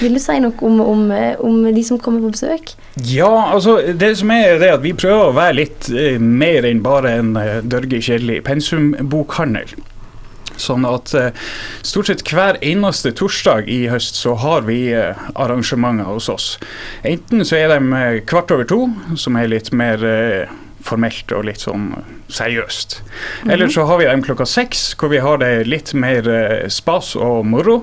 Vil 0.00 0.14
du 0.14 0.22
si 0.22 0.38
noe 0.42 0.54
om, 0.66 0.80
om, 0.84 1.04
om, 1.42 1.60
de 1.74 1.84
som 1.86 1.98
kommer 1.98 2.22
på 2.22 2.34
besøk? 2.36 2.74
Ja, 3.10 3.30
altså 3.50 3.78
det 3.96 4.12
som 4.20 4.30
er 4.34 4.60
det 4.60 4.74
at 4.76 4.84
vi 4.84 4.94
prøver 4.96 5.30
å 5.30 5.36
være 5.36 5.58
litt 5.62 5.90
eh, 5.90 6.20
mer 6.20 6.66
enn 6.68 6.82
bare 6.84 7.16
en 7.20 7.32
eh, 7.40 7.58
dørge 7.64 8.02
kjedelig 8.04 8.42
pensumbokhandel. 8.46 9.74
Sånn 10.60 10.86
at 10.88 11.14
eh, 11.16 11.32
stort 11.86 12.10
sett 12.10 12.24
hver 12.28 12.60
eneste 12.64 13.14
torsdag 13.16 13.70
i 13.70 13.82
høst 13.90 14.18
så 14.20 14.36
har 14.42 14.66
vi 14.68 14.82
eh, 14.94 15.18
arrangementer 15.34 16.10
hos 16.10 16.28
oss. 16.32 16.54
Enten 17.06 17.44
så 17.46 17.58
er 17.60 17.72
de 17.74 17.92
eh, 17.96 18.22
kvart 18.28 18.52
over 18.54 18.68
to, 18.68 18.84
som 19.20 19.38
er 19.40 19.50
litt 19.50 19.72
mer 19.72 20.04
formelt 20.80 21.28
og 21.36 21.44
litt 21.44 21.60
sånn 21.60 21.90
seriøst. 22.32 22.94
Eller 23.52 23.68
så 23.68 23.84
har 23.88 23.98
vi 24.00 24.06
dem 24.08 24.22
klokka 24.24 24.46
seks, 24.48 24.94
hvor 24.96 25.12
vi 25.12 25.20
har 25.20 25.36
det 25.42 25.66
litt 25.68 25.92
mer 25.92 26.24
spas 26.72 27.12
og 27.20 27.44
moro. 27.48 27.82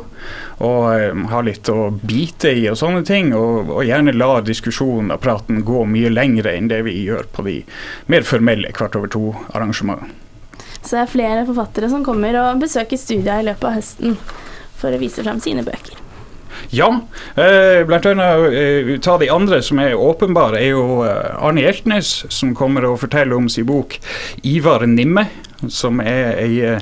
Og 0.65 1.27
har 1.29 1.45
litt 1.45 1.69
å 1.69 1.91
bite 1.93 2.49
i 2.57 2.63
og 2.71 2.79
sånne 2.81 3.03
ting. 3.05 3.29
Og, 3.37 3.69
og 3.69 3.85
gjerne 3.85 4.15
la 4.17 4.39
diskusjonen 4.41 5.13
og 5.13 5.21
praten 5.21 5.61
gå 5.67 5.85
mye 5.85 6.09
lengre 6.09 6.57
enn 6.57 6.71
det 6.73 6.81
vi 6.89 6.97
gjør 7.05 7.29
på 7.35 7.45
de 7.45 7.59
mer 8.09 8.25
formelle 8.25 8.73
kvart 8.73 8.97
over 8.97 9.13
to-arrangementene. 9.13 10.26
Så 10.81 10.95
det 10.95 11.03
er 11.03 11.13
flere 11.13 11.45
forfattere 11.47 11.91
som 11.91 12.03
kommer 12.05 12.37
og 12.41 12.61
besøker 12.63 12.99
studia 12.99 13.39
i 13.41 13.47
løpet 13.47 13.69
av 13.69 13.79
høsten 13.79 14.17
for 14.77 14.93
å 14.93 15.01
vise 15.01 15.25
frem 15.25 15.39
sine 15.43 15.65
bøker. 15.67 16.03
Ja, 16.73 16.87
eh, 17.37 17.83
blant 17.87 18.07
annet 18.09 18.55
eh, 18.57 18.89
ta 19.03 19.17
de 19.21 19.29
andre 19.31 19.61
som 19.63 19.79
er 19.79 19.95
åpenbare, 19.99 20.59
er 20.59 20.73
jo 20.73 21.03
eh, 21.05 21.37
Arne 21.37 21.63
Hjeltnes, 21.63 22.25
som 22.33 22.55
kommer 22.57 22.87
og 22.89 22.99
forteller 23.03 23.37
om 23.37 23.47
sin 23.49 23.67
bok 23.69 23.99
'Ivar 24.43 24.87
Nimme', 24.87 25.27
som 25.69 26.01
er 26.01 26.35
ei 26.41 26.59
eh, 26.65 26.79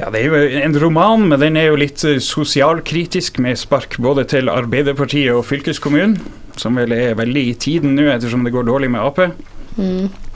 ja, 0.00 0.08
Det 0.10 0.20
er 0.22 0.26
jo 0.30 0.60
en 0.64 0.78
roman, 0.80 1.28
men 1.28 1.40
den 1.40 1.56
er 1.60 1.68
jo 1.68 1.80
litt 1.80 2.04
eh, 2.08 2.20
sosialkritisk, 2.24 3.38
med 3.38 3.58
spark 3.60 3.98
både 4.00 4.24
til 4.32 4.48
Arbeiderpartiet 4.48 5.34
og 5.34 5.44
fylkeskommunen, 5.44 6.16
som 6.56 6.78
vel 6.80 6.94
er 6.96 7.18
veldig 7.18 7.42
i 7.50 7.56
tiden 7.60 7.94
nå, 7.98 8.06
ettersom 8.08 8.46
det 8.46 8.54
går 8.54 8.68
dårlig 8.68 8.90
med 8.94 9.04
Ap. 9.04 9.20
Eh, 9.20 10.29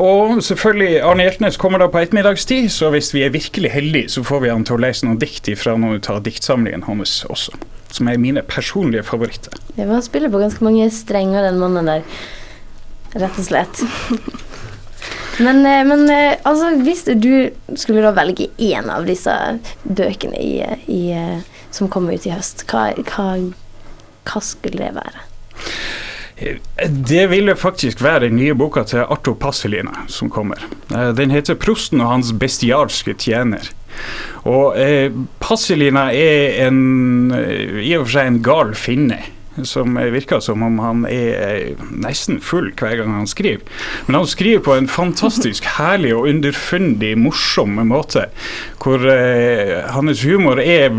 og 0.00 0.42
selvfølgelig, 0.44 1.00
Arne 1.04 1.26
Hjeltnes 1.26 1.58
kommer 1.60 1.82
da 1.82 1.90
på 1.92 2.00
ettermiddagstid, 2.00 2.70
så 2.72 2.90
hvis 2.94 3.12
vi 3.14 3.24
er 3.26 3.34
virkelig 3.34 3.70
heldige, 3.74 4.12
så 4.12 4.24
får 4.26 4.44
vi 4.44 4.52
han 4.52 4.64
til 4.66 4.78
å 4.78 4.82
lese 4.86 5.06
noen 5.06 5.20
dikt 5.22 5.50
fra 5.60 5.76
noen 5.78 6.00
av 6.00 6.22
diktsamlingene 6.26 6.88
hans 6.88 7.18
også. 7.28 7.54
Som 7.92 8.10
er 8.10 8.18
mine 8.20 8.42
personlige 8.42 9.06
favoritter. 9.06 9.54
Ja, 9.76 9.86
Han 9.86 10.02
spiller 10.02 10.32
på 10.32 10.42
ganske 10.42 10.64
mange 10.64 10.88
strenger, 10.90 11.46
den 11.46 11.60
mannen 11.62 11.88
der. 11.88 12.02
Rett 13.16 13.38
og 13.38 13.46
slett. 13.46 13.84
Men, 15.38 15.66
eh, 15.66 15.84
men 15.84 16.10
eh, 16.10 16.38
altså, 16.48 16.70
hvis 16.80 17.04
du 17.04 17.50
skulle 17.76 18.04
da 18.04 18.14
velge 18.16 18.48
én 18.56 18.88
av 18.88 19.04
disse 19.08 19.34
bøkene 19.84 20.40
i, 20.40 20.54
i, 20.88 21.02
eh, 21.12 21.42
som 21.74 21.90
kommer 21.92 22.16
ut 22.16 22.24
i 22.24 22.32
høst, 22.32 22.64
hva, 22.70 22.88
hva, 23.10 23.26
hva 24.30 24.42
skulle 24.44 24.80
det 24.80 24.94
være? 24.96 25.26
Det 27.08 27.26
ville 27.30 27.56
faktisk 27.56 28.02
være 28.04 28.26
den 28.26 28.36
nye 28.36 28.54
boka 28.54 28.82
til 28.84 29.06
Arto 29.08 29.32
Passelina 29.40 30.04
som 30.12 30.28
kommer. 30.30 30.60
Eh, 30.92 31.12
Den 31.16 31.30
heter 31.30 31.54
'Prosten 31.54 32.00
og 32.00 32.10
hans 32.10 32.32
bestialske 32.32 33.14
tjener'. 33.14 33.72
Og 34.44 34.76
eh, 34.78 35.10
Passelina 35.40 36.12
er 36.12 36.66
en, 36.66 37.32
eh, 37.32 37.80
i 37.88 37.96
og 37.96 38.04
for 38.06 38.12
seg 38.18 38.26
en 38.26 38.42
gal 38.42 38.74
finne. 38.74 39.18
Som 39.64 39.96
virker 39.96 40.40
som 40.44 40.62
om 40.62 40.78
han 40.82 41.04
er 41.08 41.30
eh, 41.46 41.84
nesten 42.02 42.40
full 42.44 42.72
hver 42.76 42.98
gang 43.00 43.14
han 43.16 43.28
skriver. 43.30 43.64
Men 44.06 44.20
han 44.20 44.28
skriver 44.28 44.64
på 44.66 44.74
en 44.76 44.88
fantastisk 44.88 45.64
herlig 45.78 46.14
og 46.16 46.28
underfundig, 46.30 47.14
morsom 47.18 47.78
måte. 47.88 48.26
Hvor 48.82 49.06
eh, 49.10 49.78
hans 49.94 50.24
humor 50.26 50.60
er 50.62 50.90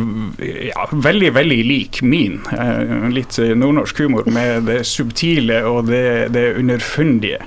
ja, 0.42 0.88
veldig, 0.92 1.34
veldig 1.38 1.62
lik 1.68 2.02
min. 2.02 2.42
Eh, 2.54 3.10
litt 3.14 3.38
eh, 3.42 3.54
nordnorsk 3.58 4.04
humor 4.06 4.30
med 4.32 4.68
det 4.72 4.82
subtile 4.88 5.64
og 5.68 5.92
det, 5.92 6.34
det 6.36 6.50
underfundige. 6.58 7.44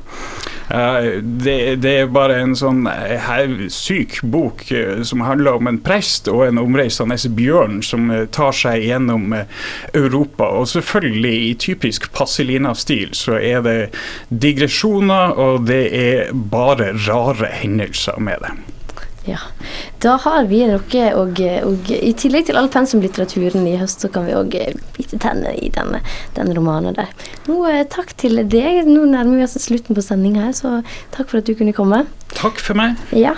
Eh, 0.71 1.23
det, 1.23 1.77
det 1.83 1.93
er 2.01 2.11
bare 2.15 2.37
en 2.45 2.55
sånn 2.59 2.85
eh, 2.87 3.55
syk 3.75 4.21
bok 4.23 4.63
eh, 4.71 5.03
som 5.07 5.25
handler 5.27 5.59
om 5.59 5.71
en 5.71 5.81
prest 5.83 6.31
og 6.31 6.45
en 6.47 6.61
omreisende 6.63 7.19
bjørn 7.35 7.81
som 7.83 8.11
tar 8.31 8.55
seg 8.55 8.87
gjennom 8.87 9.35
Europa. 9.35 10.51
Og 10.61 10.71
selvfølgelig 10.71 11.35
i 11.49 11.55
typisk 11.67 12.11
Passelina-stil 12.15 13.17
så 13.19 13.41
er 13.41 13.65
det 13.67 13.79
digresjoner, 14.31 15.35
og 15.35 15.67
det 15.71 15.85
er 15.97 16.31
bare 16.33 16.93
rare 17.09 17.51
hendelser 17.61 18.21
med 18.23 18.47
det. 18.47 18.80
Ja. 19.29 19.39
Da 20.01 20.15
har 20.25 20.47
vi 20.49 20.63
noe 20.65 21.03
og, 21.19 21.41
og 21.67 21.91
I 21.93 22.13
tillegg 22.17 22.47
til 22.49 22.57
all 22.57 22.71
pensumlitteraturen 22.73 23.67
i 23.69 23.77
høst, 23.81 24.01
så 24.01 24.09
kan 24.13 24.25
vi 24.27 24.37
òg 24.37 24.57
bite 24.97 25.21
tennene 25.21 25.53
i 25.61 25.69
denne, 25.75 26.01
denne 26.39 26.57
romanen 26.57 26.97
der. 26.97 27.13
Nå, 27.49 27.59
eh, 27.69 27.85
takk 27.93 28.15
til 28.21 28.41
deg. 28.41 28.89
Nå 28.89 29.05
nærmer 29.13 29.41
vi 29.41 29.47
oss 29.47 29.59
slutten 29.61 29.99
på 29.99 30.05
sendinga 30.05 30.49
her, 30.49 30.57
så 30.57 30.81
takk 31.17 31.29
for 31.29 31.43
at 31.43 31.51
du 31.51 31.55
kunne 31.59 31.77
komme. 31.77 32.07
Takk 32.33 32.63
for 32.63 32.79
meg. 32.81 32.97
Ja. 33.13 33.37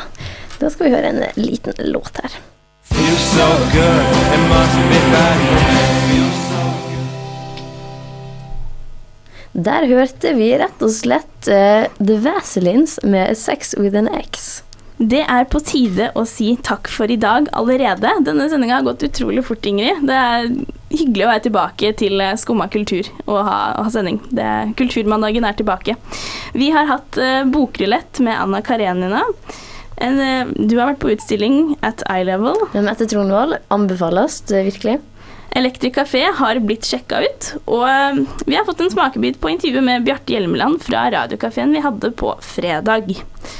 Da 0.61 0.71
skal 0.71 0.87
vi 0.87 0.95
høre 0.95 1.11
en 1.11 1.25
liten 1.40 1.75
låt 1.90 2.23
her. 2.23 2.38
Feels 2.92 3.29
so 3.35 3.49
good, 3.75 4.07
it 4.35 4.42
must 4.51 4.79
be 4.90 5.01
right. 5.16 5.73
Der 9.53 9.85
hørte 9.85 10.31
vi 10.33 10.47
rett 10.57 10.81
og 10.81 10.92
slett 10.95 11.49
uh, 11.53 11.85
The 12.01 12.16
Vaselines 12.25 12.97
med 13.05 13.37
'Sex 13.37 13.75
with 13.77 13.97
an 13.99 14.09
X'. 14.09 14.62
Det 15.03 15.23
er 15.27 15.49
på 15.51 15.59
tide 15.67 16.11
å 16.15 16.23
si 16.29 16.53
takk 16.62 16.87
for 16.93 17.11
i 17.11 17.19
dag 17.19 17.49
allerede. 17.59 18.12
Denne 18.23 18.47
sendinga 18.51 18.79
har 18.79 18.87
gått 18.87 19.03
utrolig 19.09 19.43
fort, 19.43 19.67
Ingrid. 19.67 20.05
Det 20.07 20.15
er 20.15 20.47
hyggelig 20.93 21.25
å 21.25 21.31
være 21.33 21.45
tilbake 21.49 21.91
til 21.99 22.23
eh, 22.23 22.37
Skumma 22.38 22.69
kultur 22.71 23.09
og 23.25 23.41
ha, 23.49 23.59
ha 23.81 23.91
sending. 23.91 24.21
Det, 24.31 24.47
kulturmandagen 24.79 25.49
er 25.49 25.59
tilbake. 25.59 25.97
Vi 26.55 26.71
har 26.75 26.87
hatt 26.91 27.19
uh, 27.19 27.43
bokrulett 27.51 28.21
med 28.23 28.37
Anna 28.38 28.62
Karenina. 28.62 29.25
En, 30.03 30.21
eh, 30.23 30.53
du 30.55 30.77
har 30.79 30.93
vært 30.93 31.03
på 31.03 31.11
utstilling 31.17 31.75
at 31.83 32.05
Eye 32.07 32.29
Level. 32.29 32.62
Mette 32.77 33.09
Tronvold 33.11 33.59
anbefales 33.75 34.38
virkelig. 34.53 35.01
Elektrik 35.55 35.95
Café 35.95 36.23
har 36.35 36.59
blitt 36.65 36.87
sjekka 36.88 37.21
ut, 37.27 37.49
og 37.67 37.85
eh, 37.85 38.23
vi 38.47 38.57
har 38.57 38.65
fått 38.65 38.81
en 38.81 38.93
smakebit 38.93 39.37
på 39.41 39.51
intervjuet 39.53 39.85
med 39.85 40.07
Bjarte 40.07 40.33
Hjelmeland 40.33 40.81
fra 40.85 41.05
radiokafeen 41.12 41.75
vi 41.77 41.85
hadde 41.85 42.12
på 42.17 42.33
fredag. 42.41 43.12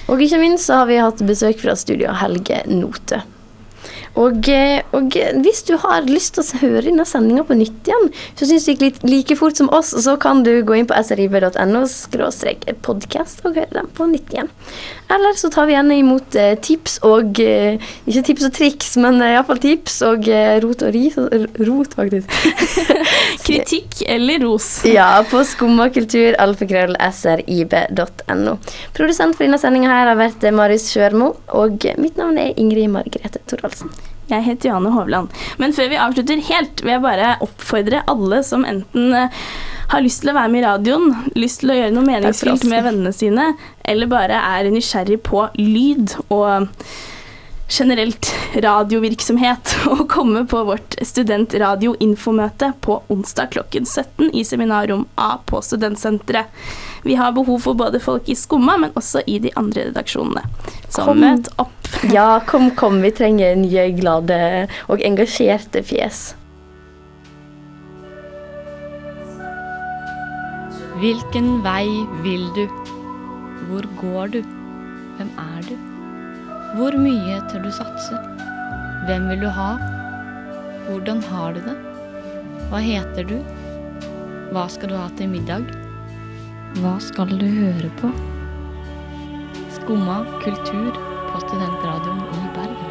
Og 0.09 0.25
ikke 0.25 0.41
minst 0.41 0.71
så 0.71 0.81
har 0.81 0.89
vi 0.89 1.03
hatt 1.03 1.21
besøk 1.29 1.61
fra 1.61 1.77
studio 1.77 2.15
Helge 2.17 2.63
Note. 2.71 3.21
Og, 4.19 4.49
eh, 4.53 4.83
og 4.93 5.15
hvis 5.45 5.63
du 5.69 5.75
har 5.81 6.05
lyst 6.09 6.37
til 6.37 6.45
å 6.45 6.61
høre 6.63 6.85
denne 6.89 7.07
sendinga 7.09 7.45
på 7.49 7.57
nytt 7.57 7.89
igjen, 7.89 8.11
så 8.37 8.49
syns 8.49 8.67
du 8.69 8.85
litt 8.85 9.01
like 9.07 9.37
fort 9.39 9.57
som 9.57 9.71
oss, 9.73 9.93
så 10.05 10.19
kan 10.21 10.43
du 10.45 10.53
gå 10.67 10.77
inn 10.77 10.89
på 10.89 10.99
srib.no 11.01 11.85
podkast 12.83 13.43
og 13.47 13.57
høre 13.57 13.73
den 13.73 13.89
på 13.97 14.09
nytt 14.11 14.35
igjen. 14.35 14.51
Eller 15.13 15.37
så 15.37 15.51
tar 15.53 15.69
vi 15.69 15.77
gjerne 15.77 15.99
imot 16.01 16.37
eh, 16.41 16.55
tips 16.61 16.99
og 17.05 17.41
eh, 17.43 17.81
Ikke 18.09 18.25
tips 18.29 18.47
og 18.49 18.55
triks, 18.57 18.93
men 19.01 19.21
iallfall 19.25 19.61
tips 19.63 20.01
og 20.07 20.29
rot 20.65 20.85
og 20.85 20.95
ris. 20.95 21.17
Rot, 21.63 21.97
faktisk. 21.97 22.33
Kritikk 23.47 24.03
eller 24.07 24.45
ros? 24.45 24.69
Ja, 24.89 25.25
på 25.29 25.43
skummakultur, 25.47 26.37
alfakrøll, 26.43 26.97
srib.no. 27.17 28.57
Produsent 28.97 29.37
for 29.37 29.47
denne 29.47 29.61
sendinga 29.63 29.93
har 29.93 30.15
vært 30.19 30.47
Marius 30.55 30.91
Sjørmo, 30.93 31.35
og 31.57 31.89
mitt 32.03 32.21
navn 32.21 32.41
er 32.43 32.57
Ingrid 32.61 32.93
Margrethe 32.93 33.43
Thorvaldsen. 33.47 33.93
Jeg 34.31 34.47
heter 34.47 34.71
Johanne 34.71 34.93
Hovland. 34.95 35.33
Men 35.59 35.75
før 35.77 35.91
vi 35.93 36.01
avslutter 36.01 36.43
helt, 36.49 36.83
vil 36.85 36.95
jeg 36.95 37.05
bare 37.05 37.37
oppfordre 37.45 38.05
alle 38.11 38.43
som 38.47 38.67
enten 38.69 39.15
eh, 39.19 39.41
har 39.93 40.05
lyst 40.05 40.23
til 40.23 40.33
å 40.33 40.37
være 40.39 40.53
med 40.53 40.63
i 40.63 40.67
radioen, 40.67 41.09
lyst 41.37 41.63
til 41.63 41.75
å 41.75 41.79
gjøre 41.79 41.95
noe 41.97 42.07
meningsfylt 42.07 42.65
med 42.71 42.87
vennene 42.87 43.13
sine, 43.17 43.51
eller 43.85 44.11
bare 44.11 44.39
er 44.41 44.71
nysgjerrig 44.73 45.21
på 45.27 45.47
lyd 45.59 46.15
og 46.29 46.71
generelt 47.73 48.29
radiovirksomhet, 48.55 49.77
å 49.93 50.05
komme 50.11 50.45
på 50.49 50.61
vårt 50.69 50.97
studentradioinfomøte 51.01 52.73
på 52.85 52.99
onsdag 53.13 53.53
klokken 53.55 53.87
17 53.89 54.31
i 54.37 54.45
seminarrom 54.45 55.07
A 55.17 55.39
på 55.47 55.63
Studentsenteret. 55.65 56.53
Vi 57.03 57.17
har 57.19 57.33
behov 57.33 57.65
for 57.65 57.75
både 57.75 58.01
folk 58.01 58.29
i 58.29 58.37
Skumma, 58.39 58.77
men 58.79 58.93
også 58.99 59.25
i 59.27 59.39
de 59.43 59.51
andre 59.59 59.89
redaksjonene. 59.89 60.45
Så 60.89 61.07
Kom. 61.09 61.23
møt 61.25 61.51
opp. 61.59 61.73
Ja, 62.13 62.41
kom, 62.49 62.71
kom. 62.77 63.03
Vi 63.05 63.11
trenger 63.15 63.57
nye, 63.61 63.91
glade 63.95 64.39
og 64.91 65.03
engasjerte 65.05 65.83
fjes. 65.85 66.33
Hvilken 71.03 71.55
vei 71.67 71.87
vil 72.25 72.49
du? 72.57 72.67
Hvor 73.69 73.89
går 74.01 74.37
du? 74.39 74.43
Hvem 75.19 75.33
er 75.37 75.65
du? 75.69 75.92
Hvor 76.73 76.95
mye 76.97 77.35
tør 77.53 77.67
du 77.67 77.73
satse? 77.77 78.17
Hvem 79.05 79.27
vil 79.29 79.43
du 79.45 79.49
ha? 79.53 79.75
Hvordan 80.87 81.19
har 81.29 81.53
du 81.53 81.59
det? 81.67 81.75
Hva 82.71 82.79
heter 82.81 83.27
du? 83.29 83.35
Hva 84.57 84.63
skal 84.73 84.89
du 84.89 84.97
ha 84.97 85.11
til 85.19 85.29
middag? 85.29 85.67
Hva 86.79 86.95
skal 87.05 87.29
du 87.37 87.45
høre 87.45 87.91
på? 87.99 88.09
Skumma 89.77 90.23
kultur 90.41 90.97
på 91.29 91.43
Studentradioen 91.45 92.25
i 92.41 92.49
Bergen. 92.57 92.89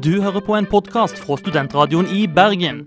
Du 0.00 0.12
hører 0.24 0.40
på 0.40 0.56
en 0.56 0.72
podkast 0.72 1.20
fra 1.20 1.36
Studentradioen 1.44 2.08
i 2.08 2.24
Bergen. 2.26 2.86